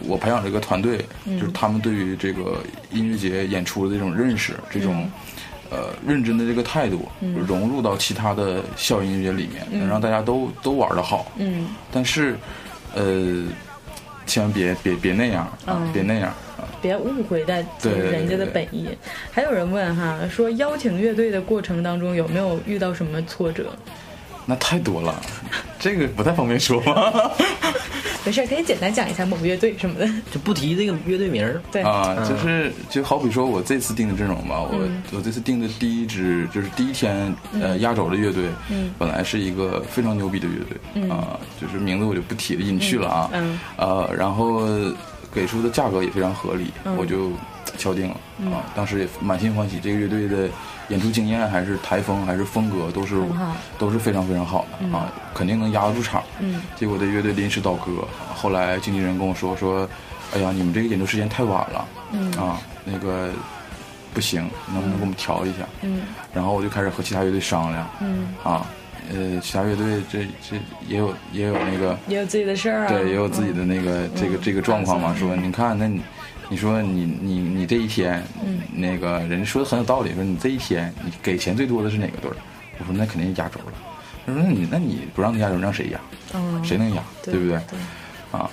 [0.08, 5.10] 我培养这个团队，就是他们对于这个音乐节演出的这种认识，这种
[5.70, 7.08] 呃认真的这个态度，
[7.48, 11.32] 融入到其他的校园音乐节里面，能让大家都都玩的好。
[11.38, 11.68] 嗯。
[11.92, 12.38] 但是，
[12.94, 13.44] 呃，
[14.26, 15.82] 千万别别别那样啊！
[15.94, 16.34] 别那样。
[16.86, 18.88] 别误会在人家的本意。
[19.32, 23.76] 还有人问哈，说邀请乐队的过程当中有没有遇到什么挫折？
[24.46, 25.20] 那太多了，
[25.80, 26.80] 这个不太方便说。
[28.24, 31.62] 没事，可以简单讲一下某乐队什么的，就不提这个乐队名儿。
[31.72, 43.30] 对啊，就是就好比说我这次定的阵容吧，我我这次定的第一支就是第一天呃压轴的乐队，嗯本来是一个非常牛逼的乐队啊，就是名字我就不提了，隐去了啊。
[43.34, 44.68] 嗯呃，然后。
[45.36, 47.32] 给出的价格也非常合理，我就
[47.78, 48.16] 敲定了
[48.56, 48.64] 啊！
[48.74, 50.50] 当时也满心欢喜，这个乐队的
[50.88, 53.22] 演出经验还是台风还是风格都是
[53.78, 56.24] 都是非常非常好的啊，肯定能压得住场。
[56.78, 59.88] 结果这乐队临时倒戈，后来经纪人跟我说说
[60.34, 61.86] ：“哎呀，你们这个演出时间太晚了，
[62.42, 63.30] 啊，那个
[64.14, 65.68] 不行，能不能给我们调一下？”
[66.34, 67.86] 然后我就开始和其他乐队商量，
[68.42, 68.66] 啊。
[69.14, 72.88] 呃，其他乐队这这也有也有那个，也有自己的事儿啊。
[72.88, 75.16] 对，也有自己的那个这个这个状况嘛。
[75.16, 76.02] 说你看，那你
[76.50, 78.24] 你说你你你这一天，
[78.74, 80.14] 那个人家说的很有道理。
[80.14, 82.38] 说你这一天你给钱最多的是哪个队儿？
[82.80, 83.74] 我说那肯定是压轴了。
[84.26, 86.00] 他说那你那你不让他压轴，让谁压？
[86.64, 87.04] 谁能压？
[87.24, 87.56] 对不对？
[88.32, 88.50] 啊。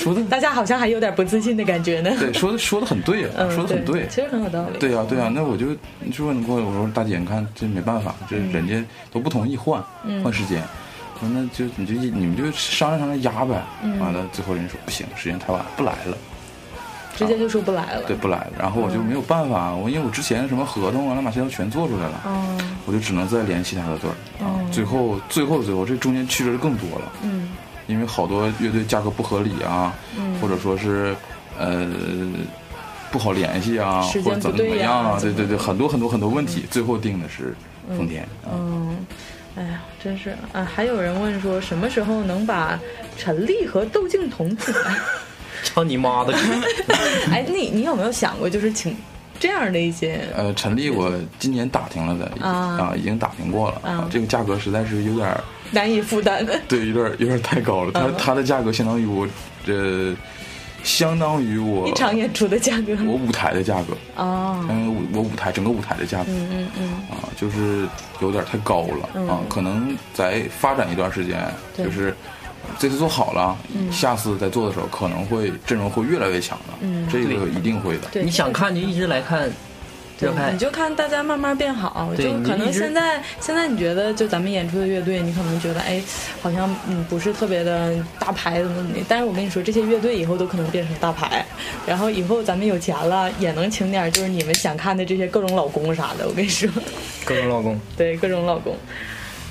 [0.00, 2.10] 说的， 大家好像还有点不自信的感觉呢。
[2.18, 4.78] 对，说的说的很对啊，说的很对，其实很有道理。
[4.78, 5.74] 对啊，对啊，那我就
[6.10, 8.82] 就说你过来，我说大姐，你看这没办法，这人家
[9.12, 9.82] 都不同意换
[10.24, 10.62] 换时间，
[11.14, 13.62] 我说那就你就你们就商量商量压呗。
[14.00, 16.16] 完了，最后人说不行，时间太晚，不来了，
[17.14, 18.02] 直接就说不来了。
[18.06, 18.52] 对，不来了。
[18.58, 22.22] 然后我就没有办法，我因为我之前什么合同啊、乱码七糟全做出来了，
[22.86, 24.14] 我就只能再联系其他的队儿。
[24.72, 27.12] 最后，最后，最后，这中间曲折就更多了。
[27.22, 27.48] 嗯。
[27.90, 29.92] 因为好多乐队价格不合理啊，
[30.40, 31.14] 或者说是
[31.58, 31.86] 呃
[33.10, 37.54] 不好联系啊，或者怎么怎么样啊，对对对，很多很多很多问题，最后定的是
[37.88, 38.26] 丰田。
[38.50, 38.96] 嗯，
[39.56, 40.64] 哎呀，真是啊！
[40.64, 42.78] 还有人问说，什么时候能把
[43.18, 44.96] 陈粒和窦靖童请来？
[45.64, 46.32] 操你妈的！
[47.30, 48.96] 哎，你你有没有想过，就是请？
[49.40, 55.34] 这样的一些呃，陈丽我今年打听了的啊，已经打听过了啊，这个价格实在是有点
[55.72, 56.44] 难以负担。
[56.44, 57.92] 的， 对，有点有点太高了。
[57.92, 59.26] 他他的价格相当于我
[59.64, 60.14] 这
[60.82, 66.92] 相当于我一场演出的价格，我舞台的价格啊，因为我舞台整个舞台的价格，嗯嗯嗯。
[67.10, 67.86] 啊，就是
[68.20, 71.38] 有点太高了啊，可能再发展一段时间，
[71.76, 72.14] 就是。
[72.78, 73.56] 这次做好了，
[73.90, 78.22] 下次再做的时候可能会阵容会越来越强的，这个一定会的。
[78.22, 79.50] 你想看就一直来看，
[80.20, 82.10] 对，你就看大家慢慢变好。
[82.16, 86.02] 就可能现在现在你觉得就咱们演出的乐队，你可能觉得哎，
[86.42, 91.44] 好像嗯不是特别的大牌怎么怎么但是我跟你说，这些乐队以后都可能变成大牌，
[91.86, 96.28] 然后以后咱们有钱了也能请点就是你们想看的这些各种老公啥的。
[96.28, 96.68] 我跟你说，
[97.24, 98.76] 各种老公，对各种老公。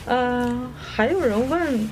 [0.06, 1.90] 嗯，还有人问。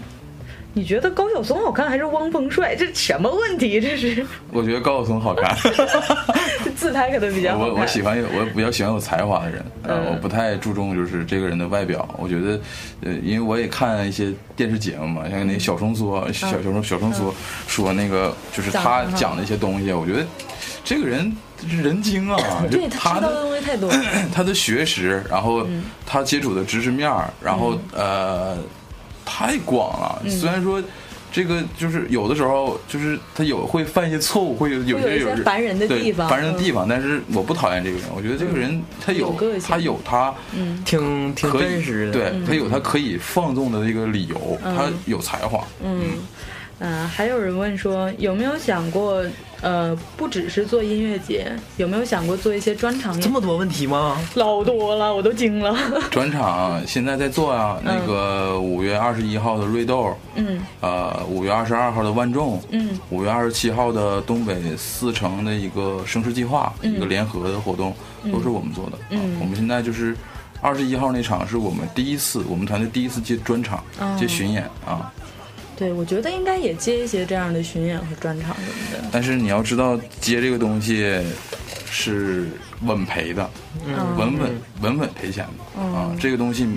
[0.78, 2.76] 你觉得高晓松好看还是汪峰帅？
[2.76, 3.82] 这什么问题？
[3.82, 4.24] 这是？
[4.52, 5.58] 我觉得高晓松好看，
[6.78, 12.08] 自拍可能比较好我我喜欢有我比较喜欢有才华的人，呃，我不太注重就是这个人的外表。
[12.20, 12.60] 我觉得，
[13.02, 17.34] 呃，因为我也看一些电视节目嘛，像那小松缩小小松小松缩
[17.66, 20.24] 说那个就是他讲的一些东西，我觉得
[20.84, 21.36] 这个人
[21.68, 22.38] 人精啊，
[22.70, 23.92] 对他知道的东西太多，
[24.32, 25.66] 他的学识，然后
[26.06, 27.12] 他接触的知识面
[27.42, 28.56] 然后呃。
[29.30, 30.82] 太广了，虽然说
[31.30, 36.88] 这个就是有的时候就是他有会犯一些错误，会有有些有烦人的地方，烦人的地方。
[36.88, 39.36] 但是我不讨厌这个人，我觉得这个人他有
[39.68, 40.82] 他有他嗯。
[40.86, 45.68] 挺挺真实的，对他有他可以放纵的这个理由，他有才华。
[45.84, 46.12] 嗯。
[46.80, 49.22] 嗯，还有人问说有没有想过？
[49.62, 53.20] 呃，不只是做音乐节，有没有想过做一些专场？
[53.20, 54.18] 这么多问题吗？
[54.36, 55.76] 老多了，我都惊了。
[56.12, 67.96] 专场现在在做啊，那个五月二十一号的瑞豆，嗯，呃，五月二十二号的万众，嗯，五月二十七号的东北四城的一个声势计划，一个联合的活动，
[68.32, 68.98] 都是我们做的。
[69.10, 70.16] 嗯，我们现在就是
[70.62, 73.84] 二十一号那场是我们第一次，我们团队第一次接专场，
[74.20, 75.12] 接巡演啊。
[75.78, 79.10] 对，我觉得应该也接一些这样的巡演和专场什么的。
[79.12, 81.24] 但是你要知道，接这个东西
[81.86, 82.48] 是
[82.82, 83.48] 稳赔的，
[84.18, 86.12] 稳稳稳稳赔钱的啊！
[86.20, 86.68] 这个东西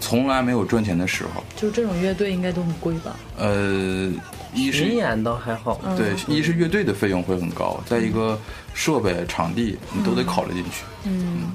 [0.00, 1.42] 从来没有赚钱的时候。
[1.56, 3.16] 就这种乐队应该都很贵吧？
[3.38, 4.12] 呃，
[4.52, 8.38] 一是巡演倒还好，对，一是乐队的费用会很高，再一个
[8.74, 10.84] 设备、场地你都得考虑进去。
[11.04, 11.50] 嗯，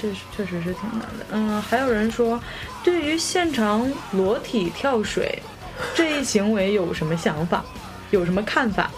[0.00, 1.26] 这是确实是挺难的。
[1.30, 2.38] 嗯，还有人说，
[2.84, 5.42] 对于现场裸体跳水。
[5.94, 7.64] 这一行为有什么想法？
[8.10, 8.90] 有什么看法？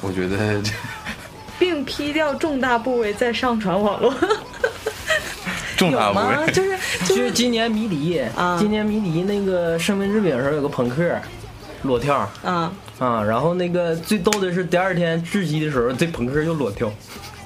[0.00, 0.60] 我觉得，
[1.58, 4.14] 并 P 掉重大部位再上传网络。
[5.76, 11.18] 重大部位就是就是今年迷笛啊，今年迷笛那个生命之饼时候有个朋克
[11.82, 16.90] 裸跳啊啊，然后那个最逗的是第二天窒息的时候，这朋克又裸跳，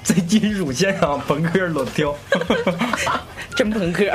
[0.03, 2.15] 在金属线上朋克裸跳。
[3.55, 4.05] 真朋克，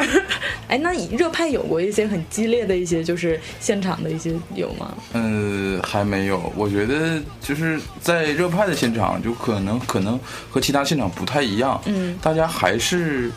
[0.67, 4.95] 哎，那热派有过一些很激烈的一些，就是现场的一些有吗？
[5.13, 6.53] 嗯，还没有。
[6.57, 10.19] 我觉得就是在热派的现场，就可能可能
[10.51, 11.81] 和其他现场不太一样。
[11.85, 13.31] 嗯，大家还是。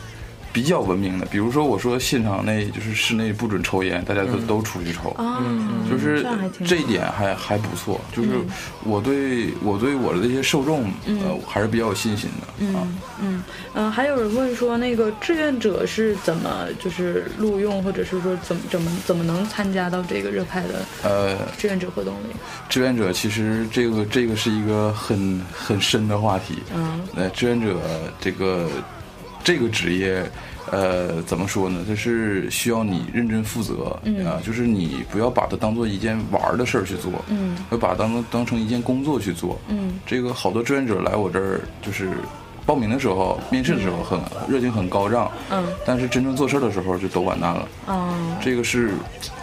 [0.52, 6.26] 比较文明的，比如说我说现场内就是室内不准抽烟，大家都都出去抽，嗯就是
[6.66, 8.00] 这一点还还不错。
[8.12, 8.30] 就是
[8.84, 12.46] 我对我对我的这些受众，呃，还是比较有信心的。
[12.58, 13.42] 嗯嗯
[13.74, 22.34] 嗯，还有人问说，那个志愿者是怎么就是录用，或者是说怎么怎么怎么能参加到这个热派的呃志愿者活动里？
[22.68, 26.58] 志愿者其实这个这个是一个很很深的话题。
[26.74, 27.78] 嗯，呃，志愿者
[28.20, 28.68] 这个。
[29.42, 30.22] 这个职业，
[30.70, 31.84] 呃，怎么说呢？
[31.88, 39.98] 它是需要你认真负责，啊，就是你不要把它当做一件玩的事儿去做，嗯，要把它当当成一件工作去做，嗯。
[40.06, 42.10] 这个好多志愿者来我这儿，就是
[42.66, 45.64] 报名的时候、面试的时候很热情、很高涨，嗯。
[45.86, 48.36] 但是真正做事儿的时候就都完蛋了，嗯。
[48.42, 48.90] 这个是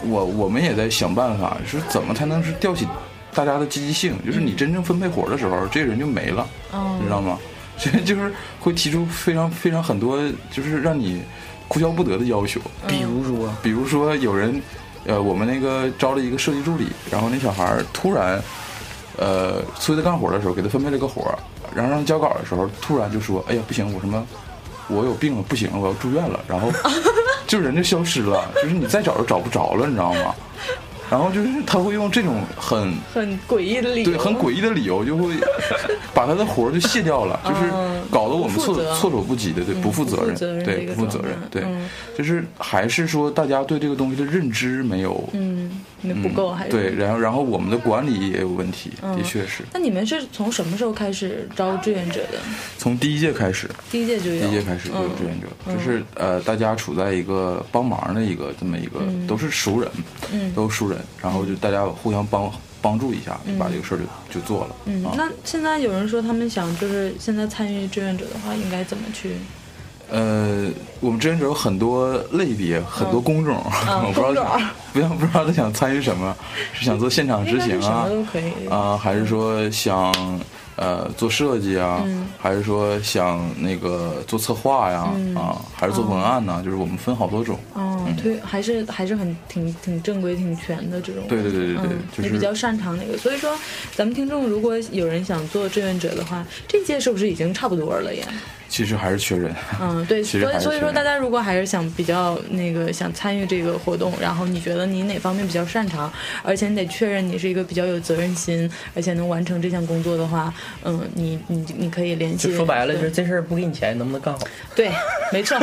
[0.04, 2.88] 我我们也在想办法，是怎么才能是吊起
[3.34, 4.14] 大家的积极性？
[4.26, 6.48] 就是你真正分配活的时候，这个人就没了，
[7.00, 7.38] 你知道吗？
[7.78, 10.20] 所以 就是会提出非常非常很多，
[10.52, 11.22] 就是让你
[11.68, 12.60] 哭笑不得的要求。
[12.88, 14.62] 比如说，比如说有人，
[15.06, 18.42] 呃，我们那个招了一个设计助理，然后那小孩突然，
[19.18, 21.38] 呃，催他干活的时候，给他分配了个活儿，
[21.76, 24.26] 然后让他交稿的时候，突然就说：“哎呀，不行，我什么，
[24.88, 26.72] 我有病了，不行了，我要住院了。”然后
[27.48, 30.36] 就人就消失了，就是你再找都找不着了，你知道吗？
[31.10, 35.34] 然后就是他会用这种很很诡异的理由，对，很诡异的理由就会
[36.14, 37.72] 把他的活儿就卸掉了，就是
[38.12, 41.64] 搞得我们措措手不及的，对，不负责任，对，不负责任，对，
[42.18, 45.82] 就是还是说大家对这个东西的认知没有，嗯，
[46.22, 49.64] 不够，还是对，然后然后我们的管理也有问题，的确是。
[49.74, 52.40] 那你们是从什么时候开始招志愿者的？
[52.78, 59.90] 从第一届开始，第一届就有，第一届开始就有志愿者，就是呃，大家处在一个帮忙的一个这么一个，都是熟人，
[60.32, 61.00] 嗯，都是熟人。
[61.22, 64.76] 然后就大家互相帮帮助一下，就把这个事儿就就做了。
[64.86, 69.32] 嗯，那现在有人说他们想就是现在参与志愿者的话，应该怎么去？
[70.10, 73.58] 呃，我们志愿者有很多类别，很多工种，
[74.06, 74.60] 我不知道
[74.94, 76.36] 不想不知道他想参与什么，
[76.74, 80.14] 是想做现场执行啊，都可以啊，还是说想。
[80.80, 82.06] 呃，做设计啊，
[82.38, 86.62] 还是说想那个做策划呀，啊，还是做文案呢？
[86.64, 87.58] 就是我们分好多种。
[87.74, 91.24] 哦，对，还是还是很挺挺正规、挺全的这种。
[91.28, 93.18] 对对对对对，就是比较擅长那个。
[93.18, 93.58] 所以说，
[93.96, 98.28] 咱们听众如果有人想做志愿者的话，这届是不是已经差不多了呀？
[98.78, 99.52] 其实还是缺人。
[99.82, 106.14] 嗯，对，所以所以说大家如果还是想比较那个想参与这个活动，然后你觉得你哪方面比较擅长，
[106.44, 112.56] 而且你得确认你是一个比较有责任心，而且能完成这项工作的话，嗯，你你你可以联系。
[112.56, 114.40] 说白了，就是这事儿不给你钱，能不能干好？
[114.76, 114.92] 对，
[115.34, 115.58] 没错，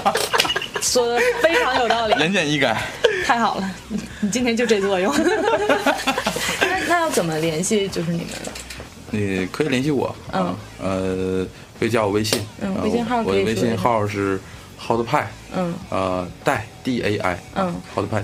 [0.80, 2.74] 说的非常有道理，言简意赅，
[3.26, 3.70] 太好了，
[4.20, 5.14] 你今天就这作用。
[6.62, 7.86] 那那要怎么联系？
[7.88, 8.28] 就是你们？
[9.10, 11.46] 你可以联系我，嗯，呃。
[11.80, 14.38] 可以加我微信，嗯，微信号我的微信号是
[14.78, 18.22] hot 派嗯，呃，代 D A I，嗯，好的派。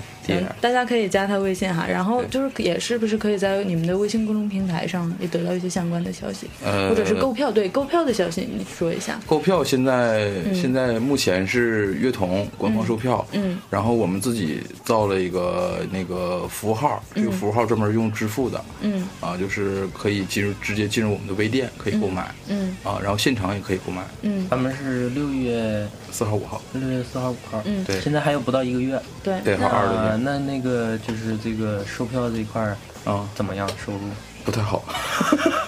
[0.61, 9.20] 大家可以加他微信哈，然后就是也是不是可以在你们的微信公众平台上也得到一些相关的消息，呃或者是购票对购票的消息，你说一下。
[9.24, 30.17] 购票现在现在目前是乐童官方售票，嗯，然后我们自己造了一个那个服务号，这个服务号专门用支付的，嗯，啊，就是可以进入直接进入我们的微店可以购买，嗯，啊，然后现场也可以购买，嗯，他们是六月四号五号，六月四号五号，嗯，对，现在还有不到一个月，对，对，还二个月。
[30.23, 33.69] 那那个就是这个售票这一块儿啊，怎么样？
[33.85, 34.01] 收入？
[34.45, 34.85] 不太好，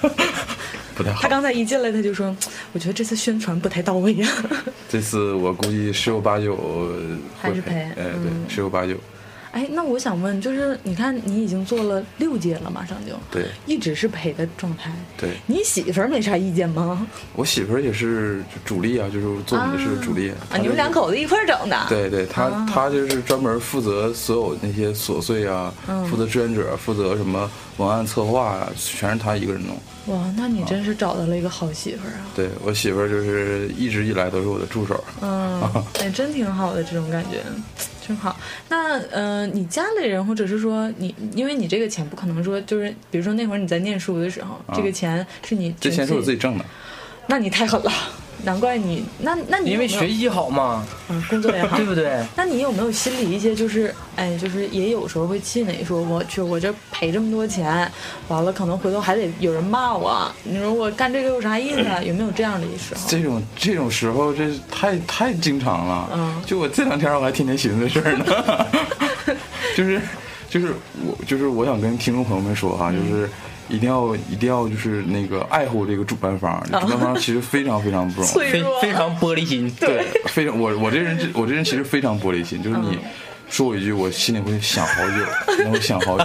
[0.95, 1.21] 不太好。
[1.21, 2.35] 他刚才一进来他就说
[2.73, 4.15] ：“我觉得这次宣传不太到位。
[4.15, 4.29] 呀。”
[4.89, 6.93] 这次我估计十有八九
[7.41, 8.95] 还是赔，哎，对，十有八九。
[9.51, 14.93] 哎，那我想问，就是你看，你已经做了六届了，马上就对，一直是陪的状态。
[15.17, 17.07] 对，你媳妇儿没啥意见吗？
[17.35, 20.59] 我媳妇儿也是主力啊，就是做你的是主力啊。
[20.61, 21.87] 你们两口子一块儿整的？
[21.89, 25.73] 对对，她她就是专门负责所有那些琐碎啊，
[26.11, 29.77] 负责志愿者，负责什么文案策划啊，全是她一个人弄。
[30.15, 32.25] 哇，那你真是找到了一个好媳妇儿啊！
[32.35, 35.03] 对我媳妇儿就是一直以来都是我的助手。
[35.21, 35.61] 嗯，
[36.01, 37.43] 哎，真挺好的这种感觉。
[38.07, 38.35] 真好，
[38.69, 46.65] 那呃，你家里人或者是说你，因为你这个钱不可能说就是，比如说那会儿你在念书的时候，这个钱是你这钱是我自己挣的，
[47.27, 47.93] 那你太狠了。
[48.45, 52.19] 难怪你，那那你因为学习好嘛，嗯，工作也好， 对不对？
[52.37, 57.91] 那你有没有心里一些就是，哎，就是也有时候会气馁，说我去，我这赔这么多钱，
[58.29, 61.81] 完了可能回头还得有人骂我，你说我干这个有啥意思？
[62.07, 63.01] 有没有这样的一时候？
[63.09, 66.11] 这种这种时候，这太太经常了。
[66.15, 69.35] 嗯，就我这两天我还天天寻思这事儿呢，
[69.77, 70.01] 就是
[70.49, 70.75] 就是
[71.05, 73.29] 我就是我想跟听众朋友们说哈，就是。
[73.69, 79.71] 一定要一定要就是那个爱护这个主办方，主办方其实非常非常不容易，非非常玻璃心。
[79.79, 82.99] 对，非常我我这人我这人其实非常玻璃心，就是你
[83.51, 85.25] 说我一句，我心里会想好久，
[85.63, 86.25] 然后想好久。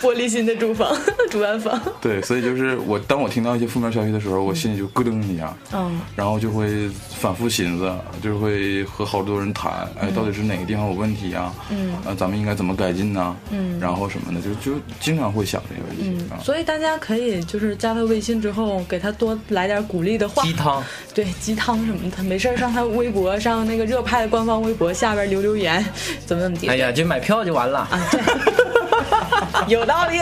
[0.00, 0.92] 玻璃心的主方
[1.30, 1.80] 主办方。
[2.00, 6.88] 对，所以就是我当我听到一些负面消息的时候，我心里就咯噔一下，嗯，然后就会
[7.18, 7.90] 反复寻思，
[8.22, 11.54] 就会和好多人谈，哎，到底是哪个地方有问题啊？
[11.70, 13.36] 嗯，啊，咱们应该怎么改进呢？
[13.50, 16.26] 嗯，然后什么的，就就经常会想这个问题。
[16.30, 20.82] 嗯，所以大家可以就是加他微信之后，给他多来点鼓励的话，鸡汤，
[21.14, 25.84] 对，鸡汤什么的，没事上他微博上那个热派官方微博下边留留言，
[26.26, 28.08] 怎么哎呀，就买票就完了啊！
[28.10, 28.20] 对。
[29.68, 30.18] 有道理，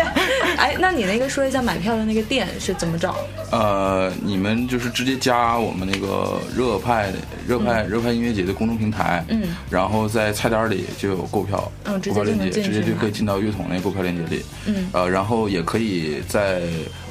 [0.59, 3.17] 哎，那你那个说一下买票的那个店是怎么找？
[3.51, 7.11] 呃，你们就是直接加我们那个热派
[7.47, 16.61] 热派热派音乐节的公众平台，嗯，然后在菜单里就有购票，嗯，购票链接，直接就可以进到乐统那个购票链接里，嗯，呃，然后也可以在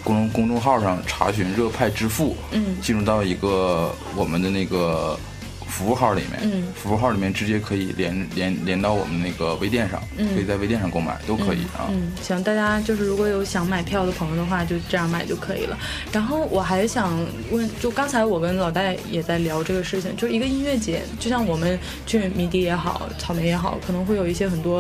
[0.04, 5.18] 公众公众号上查询热派支付，嗯，进入到一个我们的那个。
[5.70, 11.88] 服务号里面，嗯，服务号里面直接可以连连连到我们那个微店上，嗯，可以在微店上购买，都可以啊。
[11.90, 15.78] 嗯，行，大家就是如果有想买票的朋友的话，就这样买就可以了。
[16.12, 17.18] 然后我还想
[17.52, 24.80] 问，就刚才我跟老戴也在聊这个事情，就是一个音乐节，就像我们去迷笛也好，草莓也好，可能会有一些很多，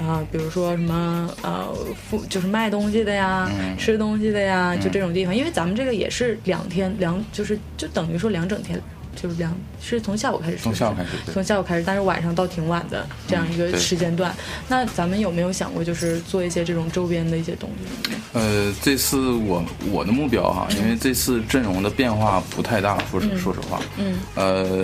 [0.00, 1.72] 啊，比如说什么呃，
[2.10, 8.80] 付就是卖东西的呀，吃东西的呀，就这种地方，因为咱们这个也是两天两，就是就等于说两整天。
[9.14, 14.34] 就是两是从下午开始，从下午开始，从下午开始，但是晚上到挺晚的这样一个时间段。
[14.68, 18.14] 那咱们有没有想过，就是做一些这种周边的一些东西？
[18.32, 24.82] 呃，这次我我的目标哈，因为这次阵容的变化不太大，说实说实话，嗯，呃，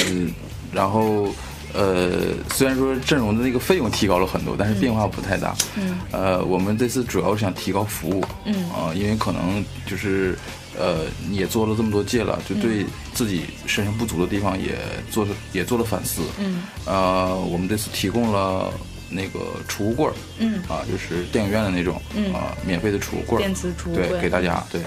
[0.72, 1.28] 然后
[1.72, 5.56] 呃，虽然说阵容的那个费用提高了很多，但是变化不太大。
[5.76, 10.38] 嗯，呃，我们这次主要是想提高服务，嗯啊，因为可能就是。
[10.78, 14.76] 呃，也做了这么多届了，就对自己身上不足的地方也
[15.10, 16.22] 做了，也做了反思。
[16.38, 18.72] 嗯，呃，我们这次提供了
[19.08, 24.80] 那个储物柜儿，嗯，啊，就是电影院的那种，嗯，啊，免费的储物柜儿，电磁储物柜，对，给大家，对。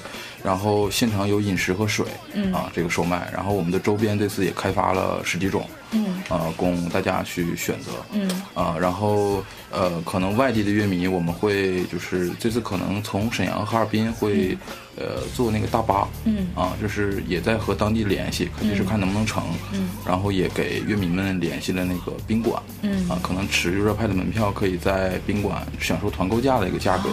[0.44, 3.30] 然后现场有饮食和水，嗯，啊，这个售卖。
[3.34, 14.58] 然后我们的周边这次也开发了十几种，嗯，啊，供大家去选择，嗯，啊，然后呃，可能外地的乐迷我们会就是这次可能从沈阳、哈尔滨会。
[14.96, 27.10] 呃，坐那个大巴，嗯，啊，就是也在和当地联系，肯定是看能不能成，嗯，然后也给乐迷们联系了那个宾馆，嗯，啊，可能持热派的门票可以在宾馆享受团购价的一个价格，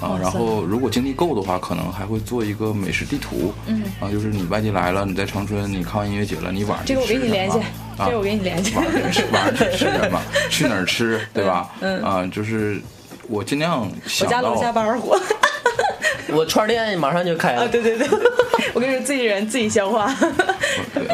[0.00, 7.58] 啊，然后如果精力够的话，可能还会做一个美食地图，嗯，啊，就是你外地来了，你在长春，你看完音乐节了，你晚上这个我给你联系，
[7.98, 10.20] 这个我给你联系，晚上吃晚上去吃什么？
[10.50, 11.20] 去哪儿吃？
[11.32, 11.70] 对吧？
[11.80, 12.80] 嗯，啊，就是
[13.28, 15.18] 我尽量想到我家楼下包儿火。
[16.34, 18.08] 我串店马上就开了，对对对，
[18.74, 20.12] 我跟你说，自己人自己消化。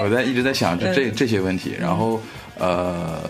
[0.02, 2.20] 我在一直在想这这这些问题，然后
[2.58, 3.20] 呃。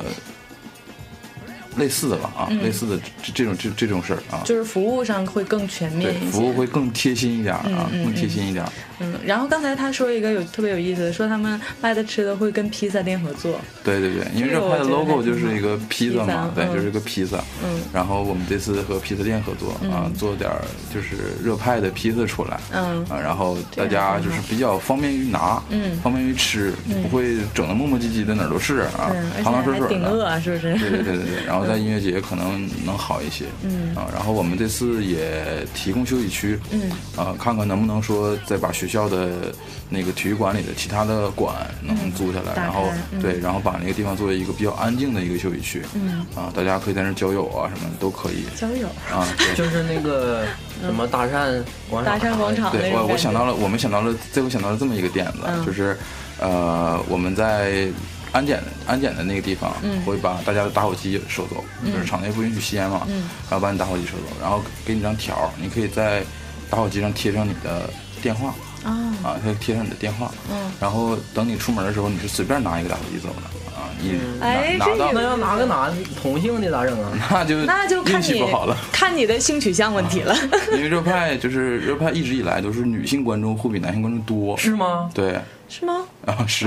[1.76, 8.64] 类似的吧啊，类似的这这种这这种事儿啊，就是服务上会更全面一些，服务会更贴心一点啊，更贴心一点。
[9.02, 13.60] 嗯，然后刚才他说一个有特别有意思的，说他们卖的吃的会跟披萨店合作。
[13.82, 17.38] 对对对，因为热派的 logo 就是一个披萨嘛，对，就是一个披萨。
[17.64, 17.80] 嗯。
[17.92, 20.50] 然后我们这次和披萨店合作啊，做点
[20.94, 22.60] 就是热派的披萨出来。
[22.72, 23.04] 嗯。
[23.08, 26.72] 啊，然后大家就是比较方便于拿，嗯，方便于吃，
[27.02, 29.88] 不会整的磨磨唧唧的哪儿都是啊，汤汤水水的。
[29.88, 30.74] 顶饿是不是？
[30.78, 33.46] 对对对对 对，然后在音乐节可能能好一些。
[33.62, 33.94] 嗯。
[33.96, 36.58] 啊，然后我们这次也提供休息区。
[36.70, 36.90] 嗯。
[37.16, 39.52] 啊，看看能不能说再把学校的
[39.88, 42.88] 那个体育馆里的其他的馆能租下来，然后
[43.20, 48.44] 对，然后把那个地方作为一个比较安静的一个休息区，嗯啊，大家可以在那交友啊，什么都可以。
[48.56, 49.26] 交友啊，
[49.56, 50.44] 就是那个
[50.82, 52.12] 什么大善广场。
[52.12, 52.72] 大善广场。
[52.72, 55.96] 对，我我想到了，我们想到了，最后想到了这么一个点子，就是
[56.38, 57.88] 呃，我们在
[58.32, 59.74] 安检安检的那个地方
[60.06, 63.06] 会把大家的打火机收走，就是场内不允许吸烟嘛，
[63.50, 66.22] 然后把你打火机收走，然后给你张条，你可以在
[66.70, 67.90] 打火机上贴上你的
[68.22, 68.54] 电话。
[68.84, 73.42] 啊啊，他贴上你的电话，嗯，然后等你出门的时候，你是随便拿一个打火机走的
[73.76, 77.10] 啊，你拿拿到那要拿个男同性的咋整啊？
[77.30, 80.34] 那就那就看你不好了，看你的性取向问题了。
[80.72, 85.08] 因为热派就是热派一直以来都是女性观众会比男性观众多，是吗？
[85.14, 85.40] 对。
[85.72, 86.04] 是吗？
[86.26, 86.66] 啊，是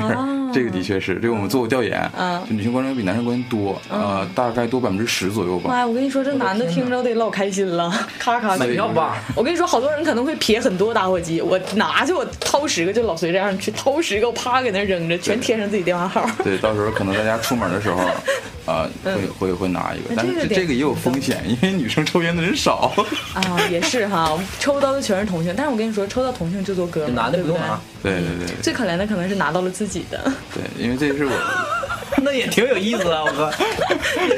[0.51, 2.09] 这个的确是，这个我们做过调研，
[2.49, 5.69] 就女性观众比男生观众多，呃，大概多百分之十左右吧。
[5.69, 8.73] 妈呀，我跟你说，这男的听着得老开心了， 咔咔的。
[8.73, 9.17] 要吧？
[9.35, 16.27] 我跟你说，好多人可能会撇很多打火机，我拿去，我掏十个，就老随这样去掏十个，我啪给那扔着，全贴上自己电话号。
[16.43, 18.01] 对，到时候可能大家出门的时候，
[18.65, 22.91] 啊，会会会拿一个，但是这个也有风险，因为女生抽烟的人少。
[23.35, 27.79] 啊，也是哈，抽到的全是同性，但是我跟你说，抽到同性就做哥们，男的不用拿。
[28.05, 28.55] 对对对。
[28.63, 29.71] 最可怜的可能是拿到了。
[29.75, 31.33] 自己的对，因为这是我，
[32.23, 33.23] 那也挺有意思啊！
[33.25, 33.51] 我哥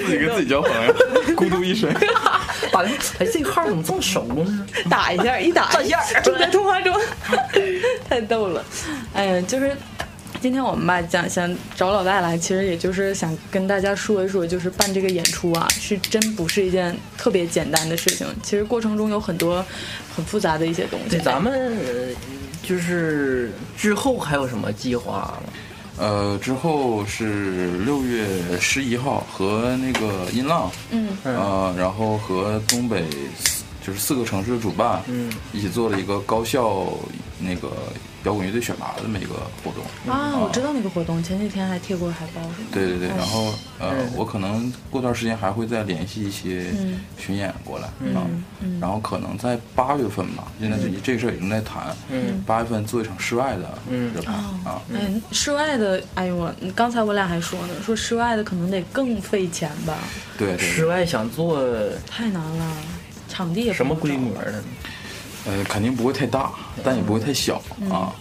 [0.04, 0.92] 自己跟自己交朋友，
[1.36, 1.94] 孤独一生。
[2.74, 4.68] 打哎，这号怎么这么熟呢？
[4.90, 6.92] 打一下，一打一下，就在通话中，
[8.10, 8.66] 太逗了。
[9.14, 9.78] 哎呀，就是
[10.42, 18.26] 今天我们吧，讲想找老大来，其实也就是想跟大家说一说，就是办这个演出啊，是真不是一件特别简单的事情。
[18.42, 19.64] 其实过程中有很多
[20.16, 21.18] 很复杂的一些东西。
[21.18, 21.78] 对，咱们。
[22.68, 25.54] 就是之后还有什么计划吗？
[25.98, 28.28] 呃，之后是六月
[28.60, 33.06] 十一号和那个音浪，嗯，呃，然后和东北
[33.82, 36.86] 就是四个城市的主办，嗯，一起做了一个高校
[37.40, 37.72] 那个。
[38.24, 42.68] 摇滚乐队选拔的这么一个活动啊，我知道那个活动，前几天还贴过海报，是吗？
[42.74, 46.66] 对对对，然后呃，我可能过段时间还会再联系一些
[47.18, 48.28] 巡演过来啊，
[48.82, 51.96] 然后可能在八月份吧，现在这这个事儿已经在谈，
[52.46, 53.78] 八月份做一场室外的
[54.14, 54.34] 热拍
[54.66, 59.98] 啊，嗯，室外的，哎呦我，刚才我俩还说呢，说室外的可能得更费钱吧？
[60.38, 61.64] 对，室外想做
[62.10, 62.78] 太难了，
[63.30, 64.64] 场地也什么规模的？
[65.48, 66.52] 呃，肯定不会太大，
[66.84, 68.14] 但也不会太小啊。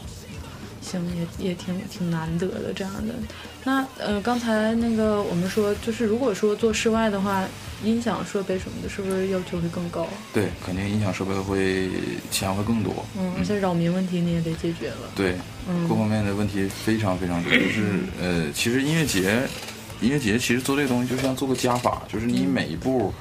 [0.81, 3.13] 行，也也挺挺难得的这样的。
[3.65, 7.45] 那呃，刚才那个我们说，就是如果说做室外的话，
[7.83, 10.07] 音响设备什么的，是不是要求会更高？
[10.33, 11.91] 对，肯定音响设备会
[12.31, 13.05] 钱会更多。
[13.19, 15.11] 嗯，而且扰民问题你也得解决了。
[15.17, 15.35] 对，
[15.89, 17.51] 各方面的问题非常非常多。
[17.51, 19.43] 就是呃，其实音乐节，
[20.01, 23.13] 音乐节其实做这个东西就像做个加法，就是你每一步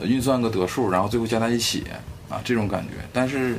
[0.00, 1.84] 呃运算个得数，然后最后加在一起。
[2.28, 3.56] 啊，这种感觉，但是，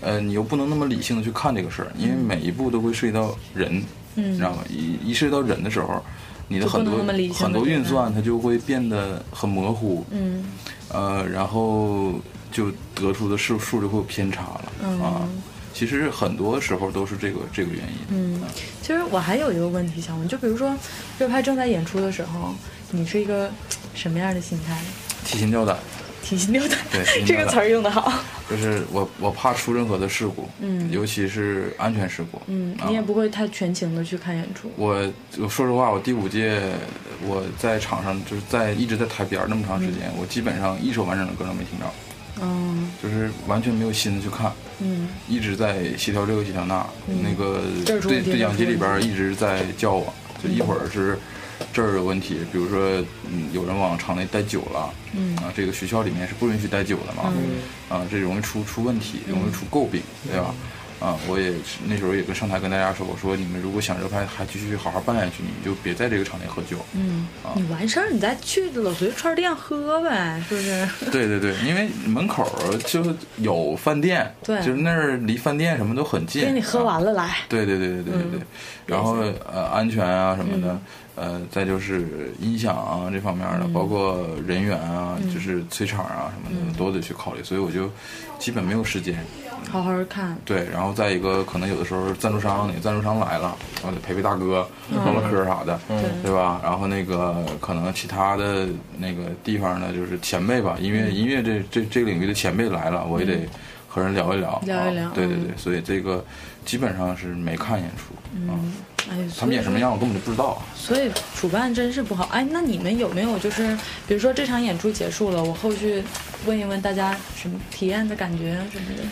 [0.00, 3.82] 呃，你又不能那么理性的去看这个事儿，因为每一步都会涉及到人，
[4.14, 4.64] 你知道吗？
[4.68, 6.02] 一一涉及到人的时候，
[6.48, 6.98] 你的很多
[7.32, 10.44] 很多运算它就会变得很模糊，嗯，
[10.88, 12.14] 呃，然后
[12.50, 15.28] 就得出的数数就会有偏差了啊。
[15.74, 17.98] 其实很多时候都是这个这个原因。
[18.08, 18.42] 嗯，
[18.82, 20.76] 其实我还有一个问题想问，就比如说
[21.20, 22.52] 热派正在演出的时候，
[22.90, 23.48] 你是一个
[23.94, 24.82] 什么样的心态？
[25.24, 25.78] 提心吊胆。
[26.28, 28.12] 提心吊胆，对 这个词儿用的好。
[28.50, 34.70] 就是我，我怕出任何的事故，嗯，尤其是安全事故，嗯，你也不会太全情的去看演出。
[34.76, 34.94] 我，
[35.38, 36.60] 我说实话，我第五届
[37.26, 41.86] 我在场上就是在一直在台边那么长时间，我基本上一首完整的歌都没听着，
[42.42, 46.86] 嗯，就是完全没有心思去看，嗯，一直在协调这个协调那，
[47.22, 50.12] 那个对对讲机里边一直在叫我，
[50.42, 51.18] 就一会儿是。
[51.72, 60.54] 这儿有问题，比如说，嗯，有人往厂内带酒了，嗯，啊，这个学校里面是不允许带酒的嘛，嗯，啊，这容易出出问题，容易出诟病，对吧？
[61.00, 61.52] 啊，我也
[61.86, 66.76] 那时候也跟上台跟大家说，我说你们如果想着还还继续好好办下去，你们就别在这个场内喝酒。
[66.92, 70.88] 嗯，啊你完事儿你再去老隋串店喝呗，是不是？
[71.12, 72.44] 对对对，因为门口
[72.84, 76.44] 就有饭店，对，就是那儿离饭店什么都很近。
[76.44, 77.36] 给你喝完了来。
[77.48, 78.40] 对对对对对对对，
[78.84, 79.18] 然后
[79.52, 80.76] 呃安全啊什么的。
[81.20, 87.42] 呃，再就是音响啊这方面的，包括人员啊，就是催场啊什么的，都得去考虑。
[87.42, 87.90] 所以我就
[88.38, 89.18] 基本没有时间
[89.70, 90.36] 好好看。
[90.44, 95.78] 对，然后再一个，可能有的时候赞助商，赞助商来了，然后得陪陪大哥，唠唠嗑啥的，
[96.22, 96.60] 对吧？
[96.62, 98.66] 然后那个可能其他的
[98.96, 103.46] 那个地方呢，就是前辈吧，音乐音乐这这这个领域的前辈来了，我也得
[103.88, 105.10] 和人聊一聊，聊一聊。
[105.10, 106.24] 对对对，所以这个
[106.64, 108.14] 基本上是没看演出
[108.50, 108.54] 啊。
[109.10, 110.60] 哎，他们演什么样，我根本就不知道。
[110.74, 112.24] 所以主办真是不好。
[112.32, 116.02] 哎，那你们有没有就是，比如说这场演出结束了，我后续
[116.46, 119.02] 问一问大家什么体验的感觉什么的。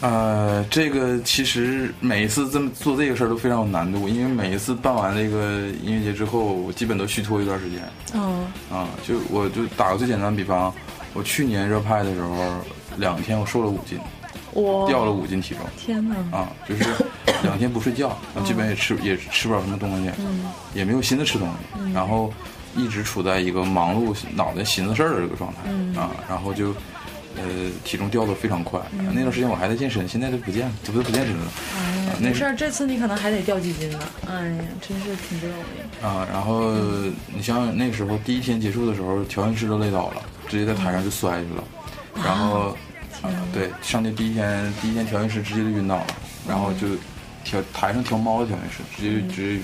[0.00, 7.80] 呃，这个其实每一次这么做这个事儿都非常有难度，因为每一次办完这个音乐节之后，我基本都虚脱一段时间。
[8.14, 8.46] 嗯。
[8.70, 10.72] 啊，就我就打个最简单的比方，
[11.14, 12.36] 我去年热派的时候，
[12.98, 13.98] 两天我瘦了五斤。
[14.88, 16.16] 掉了五斤体重，天哪！
[16.36, 16.84] 啊，就是
[17.42, 20.10] 两天不睡觉，基本也吃也吃不了什么东西，
[20.74, 22.32] 也没有心思吃东西，然后
[22.76, 26.70] 一直处在一个忙碌、脑袋寻思事儿的这个状态啊，然后就
[27.36, 27.42] 呃
[27.84, 28.80] 体重掉的非常快。
[29.12, 31.46] 那段时间我还在健身，现在都不健，这不不健身了。
[32.18, 34.00] 没事儿，这次你可能还得掉几斤呢。
[34.26, 36.26] 哎呀，真是挺不容易啊。
[36.32, 36.72] 然后
[37.32, 41.64] 你想想，那时候第一天结束的时候，调音师都累倒了，直接在台上就摔去了，
[42.24, 42.76] 然后。
[43.22, 46.06] 啊，对，上去第一天，第一天调音师直接就晕倒了，
[46.48, 46.88] 然后就
[47.44, 49.62] 调台上调猫的调音师直接就直接晕，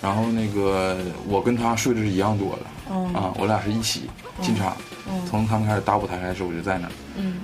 [0.00, 4.08] 然后那个我跟他睡的是一样多的，啊，我俩是一起
[4.40, 4.76] 进场，
[5.28, 6.92] 从他们开始搭舞台开始我就在那儿，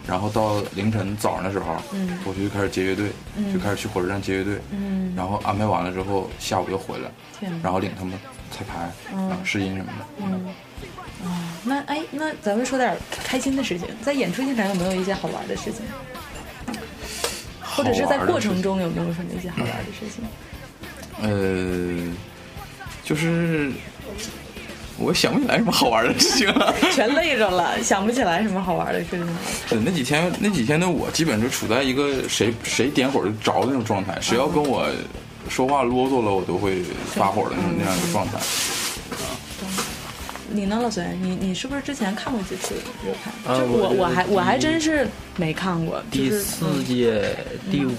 [0.06, 1.76] 然后到凌晨早上的时候，
[2.24, 3.11] 我就开始接乐队，
[3.52, 4.61] 就开始去火车站接乐队，
[5.16, 7.11] 然后安排完了之后下午又回来，
[7.62, 8.14] 然后领他们
[8.50, 8.84] 彩排，
[9.16, 10.38] 啊，试音什么的。
[11.24, 15.82] 啊，那哎，那咱们说点开心的事情，在演出现场有没有一些好玩的事情？
[17.62, 20.24] 或者是在过程中有没有什么一些好玩的事情？
[21.22, 22.12] 呃，
[23.04, 23.70] 就是
[24.98, 29.32] 我想不起来什么好玩的事情了， 全累着了，想不起来什么好玩的事情了。
[29.68, 34.86] 对，那几天那几天的我，基本就处在一个谁谁点火就着的那种状态，谁要跟我
[35.48, 36.82] 说话啰嗦了，我都会
[37.14, 38.38] 发火的那种那样一个状态。
[40.53, 41.05] 你呢，老隋？
[41.20, 42.74] 你你是不是之前看过几次
[43.07, 43.57] 热拍？
[43.59, 46.03] 就我我还我还真是没看过。
[46.11, 47.36] 第四届
[47.70, 47.92] 第五，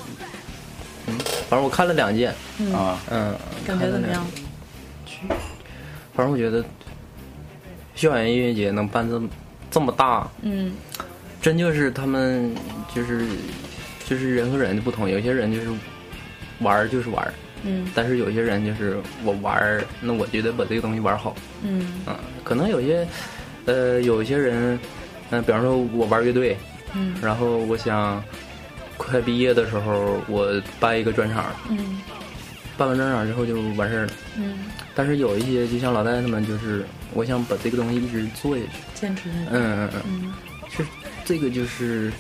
[1.08, 1.18] 嗯，
[1.50, 2.28] 反正我看了两届。
[2.74, 3.34] 啊，嗯，
[3.66, 4.26] 感觉怎么样？
[6.14, 6.64] 反正我觉得，
[7.96, 9.30] 校园音乐节能办这么
[9.72, 10.74] 这么大，嗯，
[11.42, 12.54] 真就是他们
[12.94, 13.26] 就是
[14.06, 15.68] 就是人和人的不同，有些人就是
[16.60, 17.34] 玩就是玩。
[17.64, 21.36] 嗯，但是有些人就是我玩儿，那我就得把这个东西玩好。
[21.62, 23.08] 嗯，啊，可能有些，
[23.66, 24.80] 呃，有一些人，
[25.30, 26.58] 嗯，比方说我玩乐队，
[26.96, 28.24] 嗯，然后我想
[28.98, 32.02] 快毕业的时候我办一个专场，嗯，
[32.78, 34.14] 办完专场之后就完事儿了。
[34.38, 36.84] 嗯，但是有一些就像老戴他们，就是
[37.14, 39.46] 我想把这个东西一直做下去，坚持下去。
[39.52, 40.34] 嗯嗯嗯，
[40.70, 40.84] 是
[41.24, 42.12] 这个就是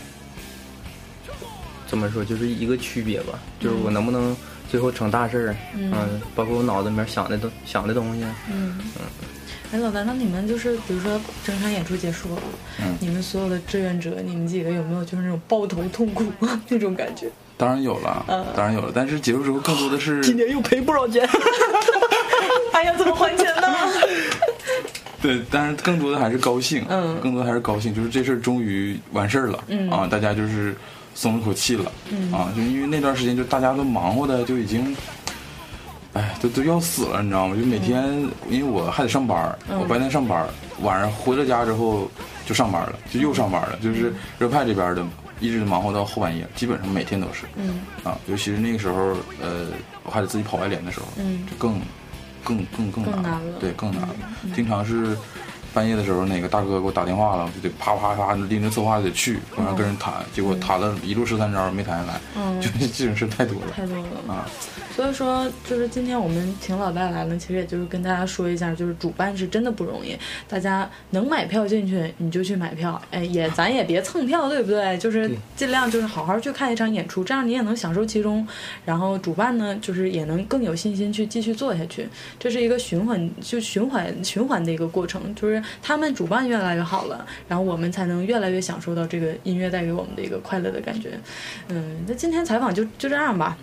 [1.88, 4.38] 怎么说，就是一个区别吧，就是我能不能。
[4.72, 5.92] 最后成大事儿，嗯，
[6.34, 9.02] 包括我脑子里面想的东想的东西，嗯嗯。
[9.74, 12.42] 哎，老大，那你们就是比如说整场演出结束了，
[12.82, 16.26] 嗯，你们所有的志愿者，你们几个有没有就是那种抱头痛哭
[16.70, 17.28] 那种感觉？
[17.58, 18.94] 当然有了，当然有了。
[18.96, 21.28] 但是结束之后更多的是今年又赔不少钱，
[22.72, 23.68] 哎呀，怎么还钱呢？
[25.22, 30.74] 对，但是更多的还是高兴，嗯，更多的还是高兴，就是这事儿终于完事儿了，嗯啊，大家就是。
[31.14, 31.92] 松了口气了，
[32.32, 34.96] 啊，就因为那段时间就大家都忙活的就已经，
[36.14, 37.56] 哎，都都要死了，你知道吗？
[37.56, 38.04] 就每天，
[38.50, 40.48] 因为我还得上班，我白天上班，
[40.82, 42.10] 晚上回了家之后
[42.46, 45.06] 就上班了，就又上班了，就是热派这边的
[45.40, 47.46] 一直忙活到后半夜，基本上每天都是，
[48.04, 49.68] 啊，尤其是那个时候，呃，
[50.04, 51.08] 我还得自己跑外联的时候，
[51.50, 51.80] 就更
[52.44, 54.16] 更更更难了，对，更难了，
[54.56, 55.18] 经常是。
[55.74, 62.22] 半夜的时候，哪个大哥给我打电话了，就得啪啪啪拎着策划就得去，然后跟人谈，结果谈了一路十三招没谈下来，
[62.60, 64.48] 就这种事太多了，太多了啊。
[64.94, 70.18] 所以说，就是今天我们请老大来了，其实也就是跟大家说一下，就是主办是真的不容易。
[70.50, 73.02] 大家能买票进去，你就去买票。
[73.10, 74.98] 哎，也咱也别蹭票，对不对？
[74.98, 78.46] 就是尽量就是好好去看一场演出，这样你也能享受其中。
[78.84, 82.08] 然后主办呢，就是也能更有信心去继续做下去。
[82.38, 85.34] 这是一个循环，就循环循环的一个过程。
[85.34, 91.12] 就是是他们主办越来越好了，然后我们才能越来越享受到这个音乐带给我们的一个快乐的感觉。
[91.70, 93.58] 嗯，那今天采访就就这样吧。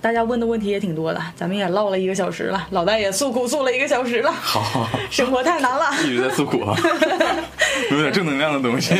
[0.00, 4.30] 大家问的问题也挺多的，咱们也唠了一个小时了，老大也诉苦诉了一个小时了。
[4.30, 6.76] 好， 生活太难了， 一直在诉苦啊，
[7.90, 8.94] 有点正能量的东西。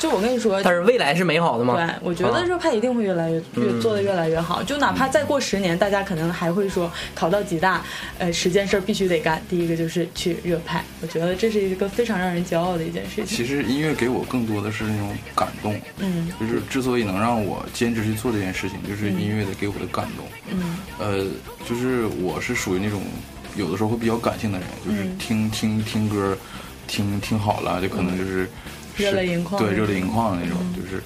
[0.00, 1.76] 就我跟你说，但是未来是美好的吗？
[1.76, 4.62] 对，我觉得热派一定会越来越越做的越来越好。
[4.62, 7.84] 就哪怕再过十年，大家可能还会说考到吉大，
[8.18, 9.42] 呃，十件事必须得干。
[9.46, 13.26] 第一个就是去热派，我觉得这是一个非常让人骄傲的一件事情。
[13.26, 20.24] 其实音乐给我更多的是那种感动，嗯，就是之所以能让我坚持去做这件事情，就是音乐的给我的感动。
[20.50, 21.26] 嗯，呃，
[21.68, 23.02] 就是我是属于那种
[23.54, 26.34] 有的时候会比较感性的人，就是听听听歌，
[26.86, 28.48] 听听好了就可能就是。
[29.00, 31.02] 热泪盈眶，对热泪盈眶的那种，就是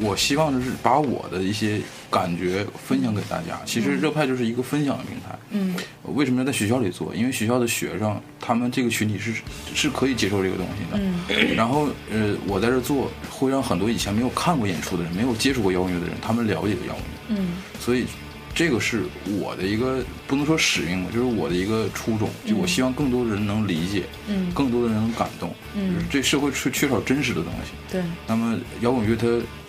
[0.00, 1.80] 我希望就是把我的一些
[2.10, 3.60] 感觉分享给大家。
[3.64, 5.38] 其实热派就是一个分享的平台。
[5.50, 5.74] 嗯，
[6.14, 7.14] 为什么要在学校里做？
[7.14, 9.34] 因为学校的学生他们这个群体是
[9.74, 11.00] 是可以接受这个东西的。
[11.00, 17.02] 嗯， 然后呃，我在这做会让很多以前没有看过演出的人，没有接触过摇滚乐的人，他们了解摇滚
[17.38, 17.42] 乐。
[17.42, 18.06] 嗯，所以。
[18.56, 19.02] 这个是
[19.38, 29.26] 我的一个不能说使命吧，就是我的一个初衷，就我希望更多的人能理解，嗯，更多的人能感动，嗯，这社会缺缺少真实的东西，对，那么摇滚乐它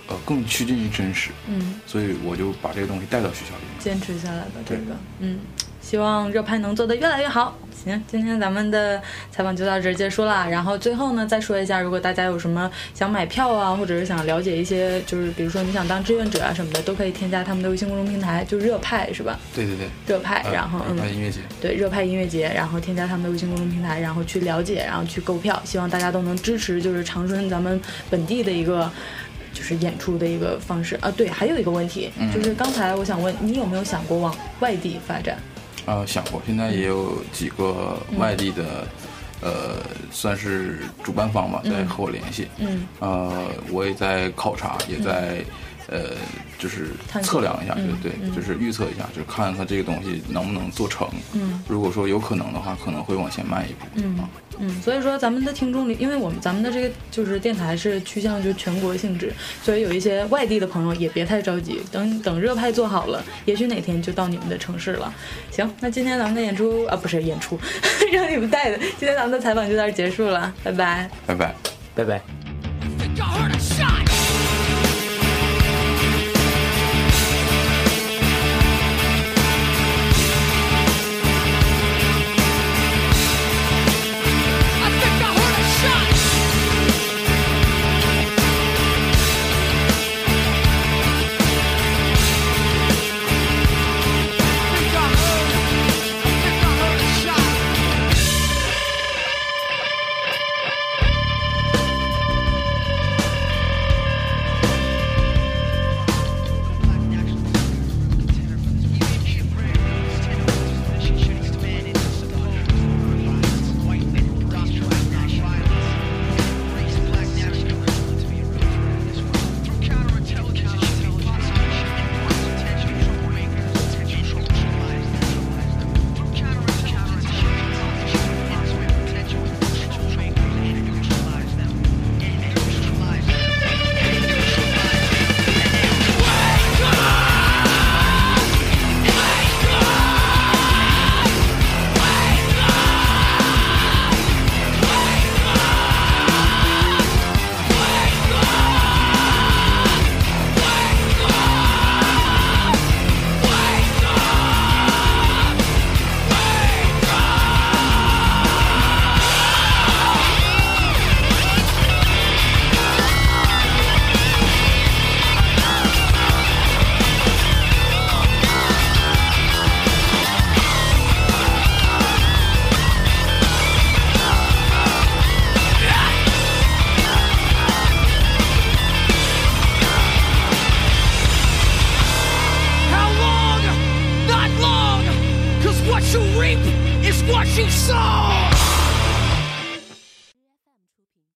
[0.07, 5.37] 呃更趋近于真实，嗯，所以我就把这个东西带到学校里面，坚持下来吧这个，嗯。
[5.87, 7.55] 希望热派能做得越来越好。
[7.85, 10.45] 行，今天咱们的采访就到这儿结束了。
[10.49, 19.39] 然后最后呢，再说一下，如果大家有什么想买票啊，或者是想了解一些，就是比如说你想当志愿者啊什么的，都可以添加他们的微信公众平台，就热派是吧？
[19.55, 20.43] 对对对，热派。
[20.51, 21.39] 然后嗯，音乐节。
[21.61, 25.57] 对，热派音乐节，然后添加他们的微信公众平台，然后去了解，然后去购票。
[25.63, 27.79] 希望大家都能支持，就是长春咱们
[28.09, 28.91] 本地的一个
[29.53, 31.09] 就是演出的一个方式啊。
[31.15, 35.37] 对，还有一个问题，就是刚才我想问你有没有想过往外地发展？
[35.87, 38.87] 呃，想过，现在也有几个外地的，
[39.41, 39.77] 呃，
[40.11, 42.47] 算是主办方吧，在和我联系。
[42.59, 45.43] 嗯，呃，我也在考察，也在。
[45.89, 46.17] 呃，
[46.59, 46.87] 就是
[47.23, 47.73] 测量一下，
[48.03, 51.07] 对对，就是预测一下，就是看看这个东西能不能做成。
[51.31, 53.85] 嗯，如果说有可能的话，可能会往前迈一步。
[53.95, 54.19] 嗯
[54.59, 59.31] 嗯，所以说咱们的听众里，因为我们咱们的这个就是电台是趋向就全国性质，
[59.61, 65.13] 所以有一些外地的朋友也别太着急，等等热派做好了，也许哪天就到你们的城市了。
[65.51, 67.59] 行，那今天咱们的演出啊，不是演出，
[68.11, 68.77] 让你们带的。
[68.77, 71.55] 今天咱们的采访就到这结束了，拜拜，拜拜，
[71.95, 72.21] 拜拜。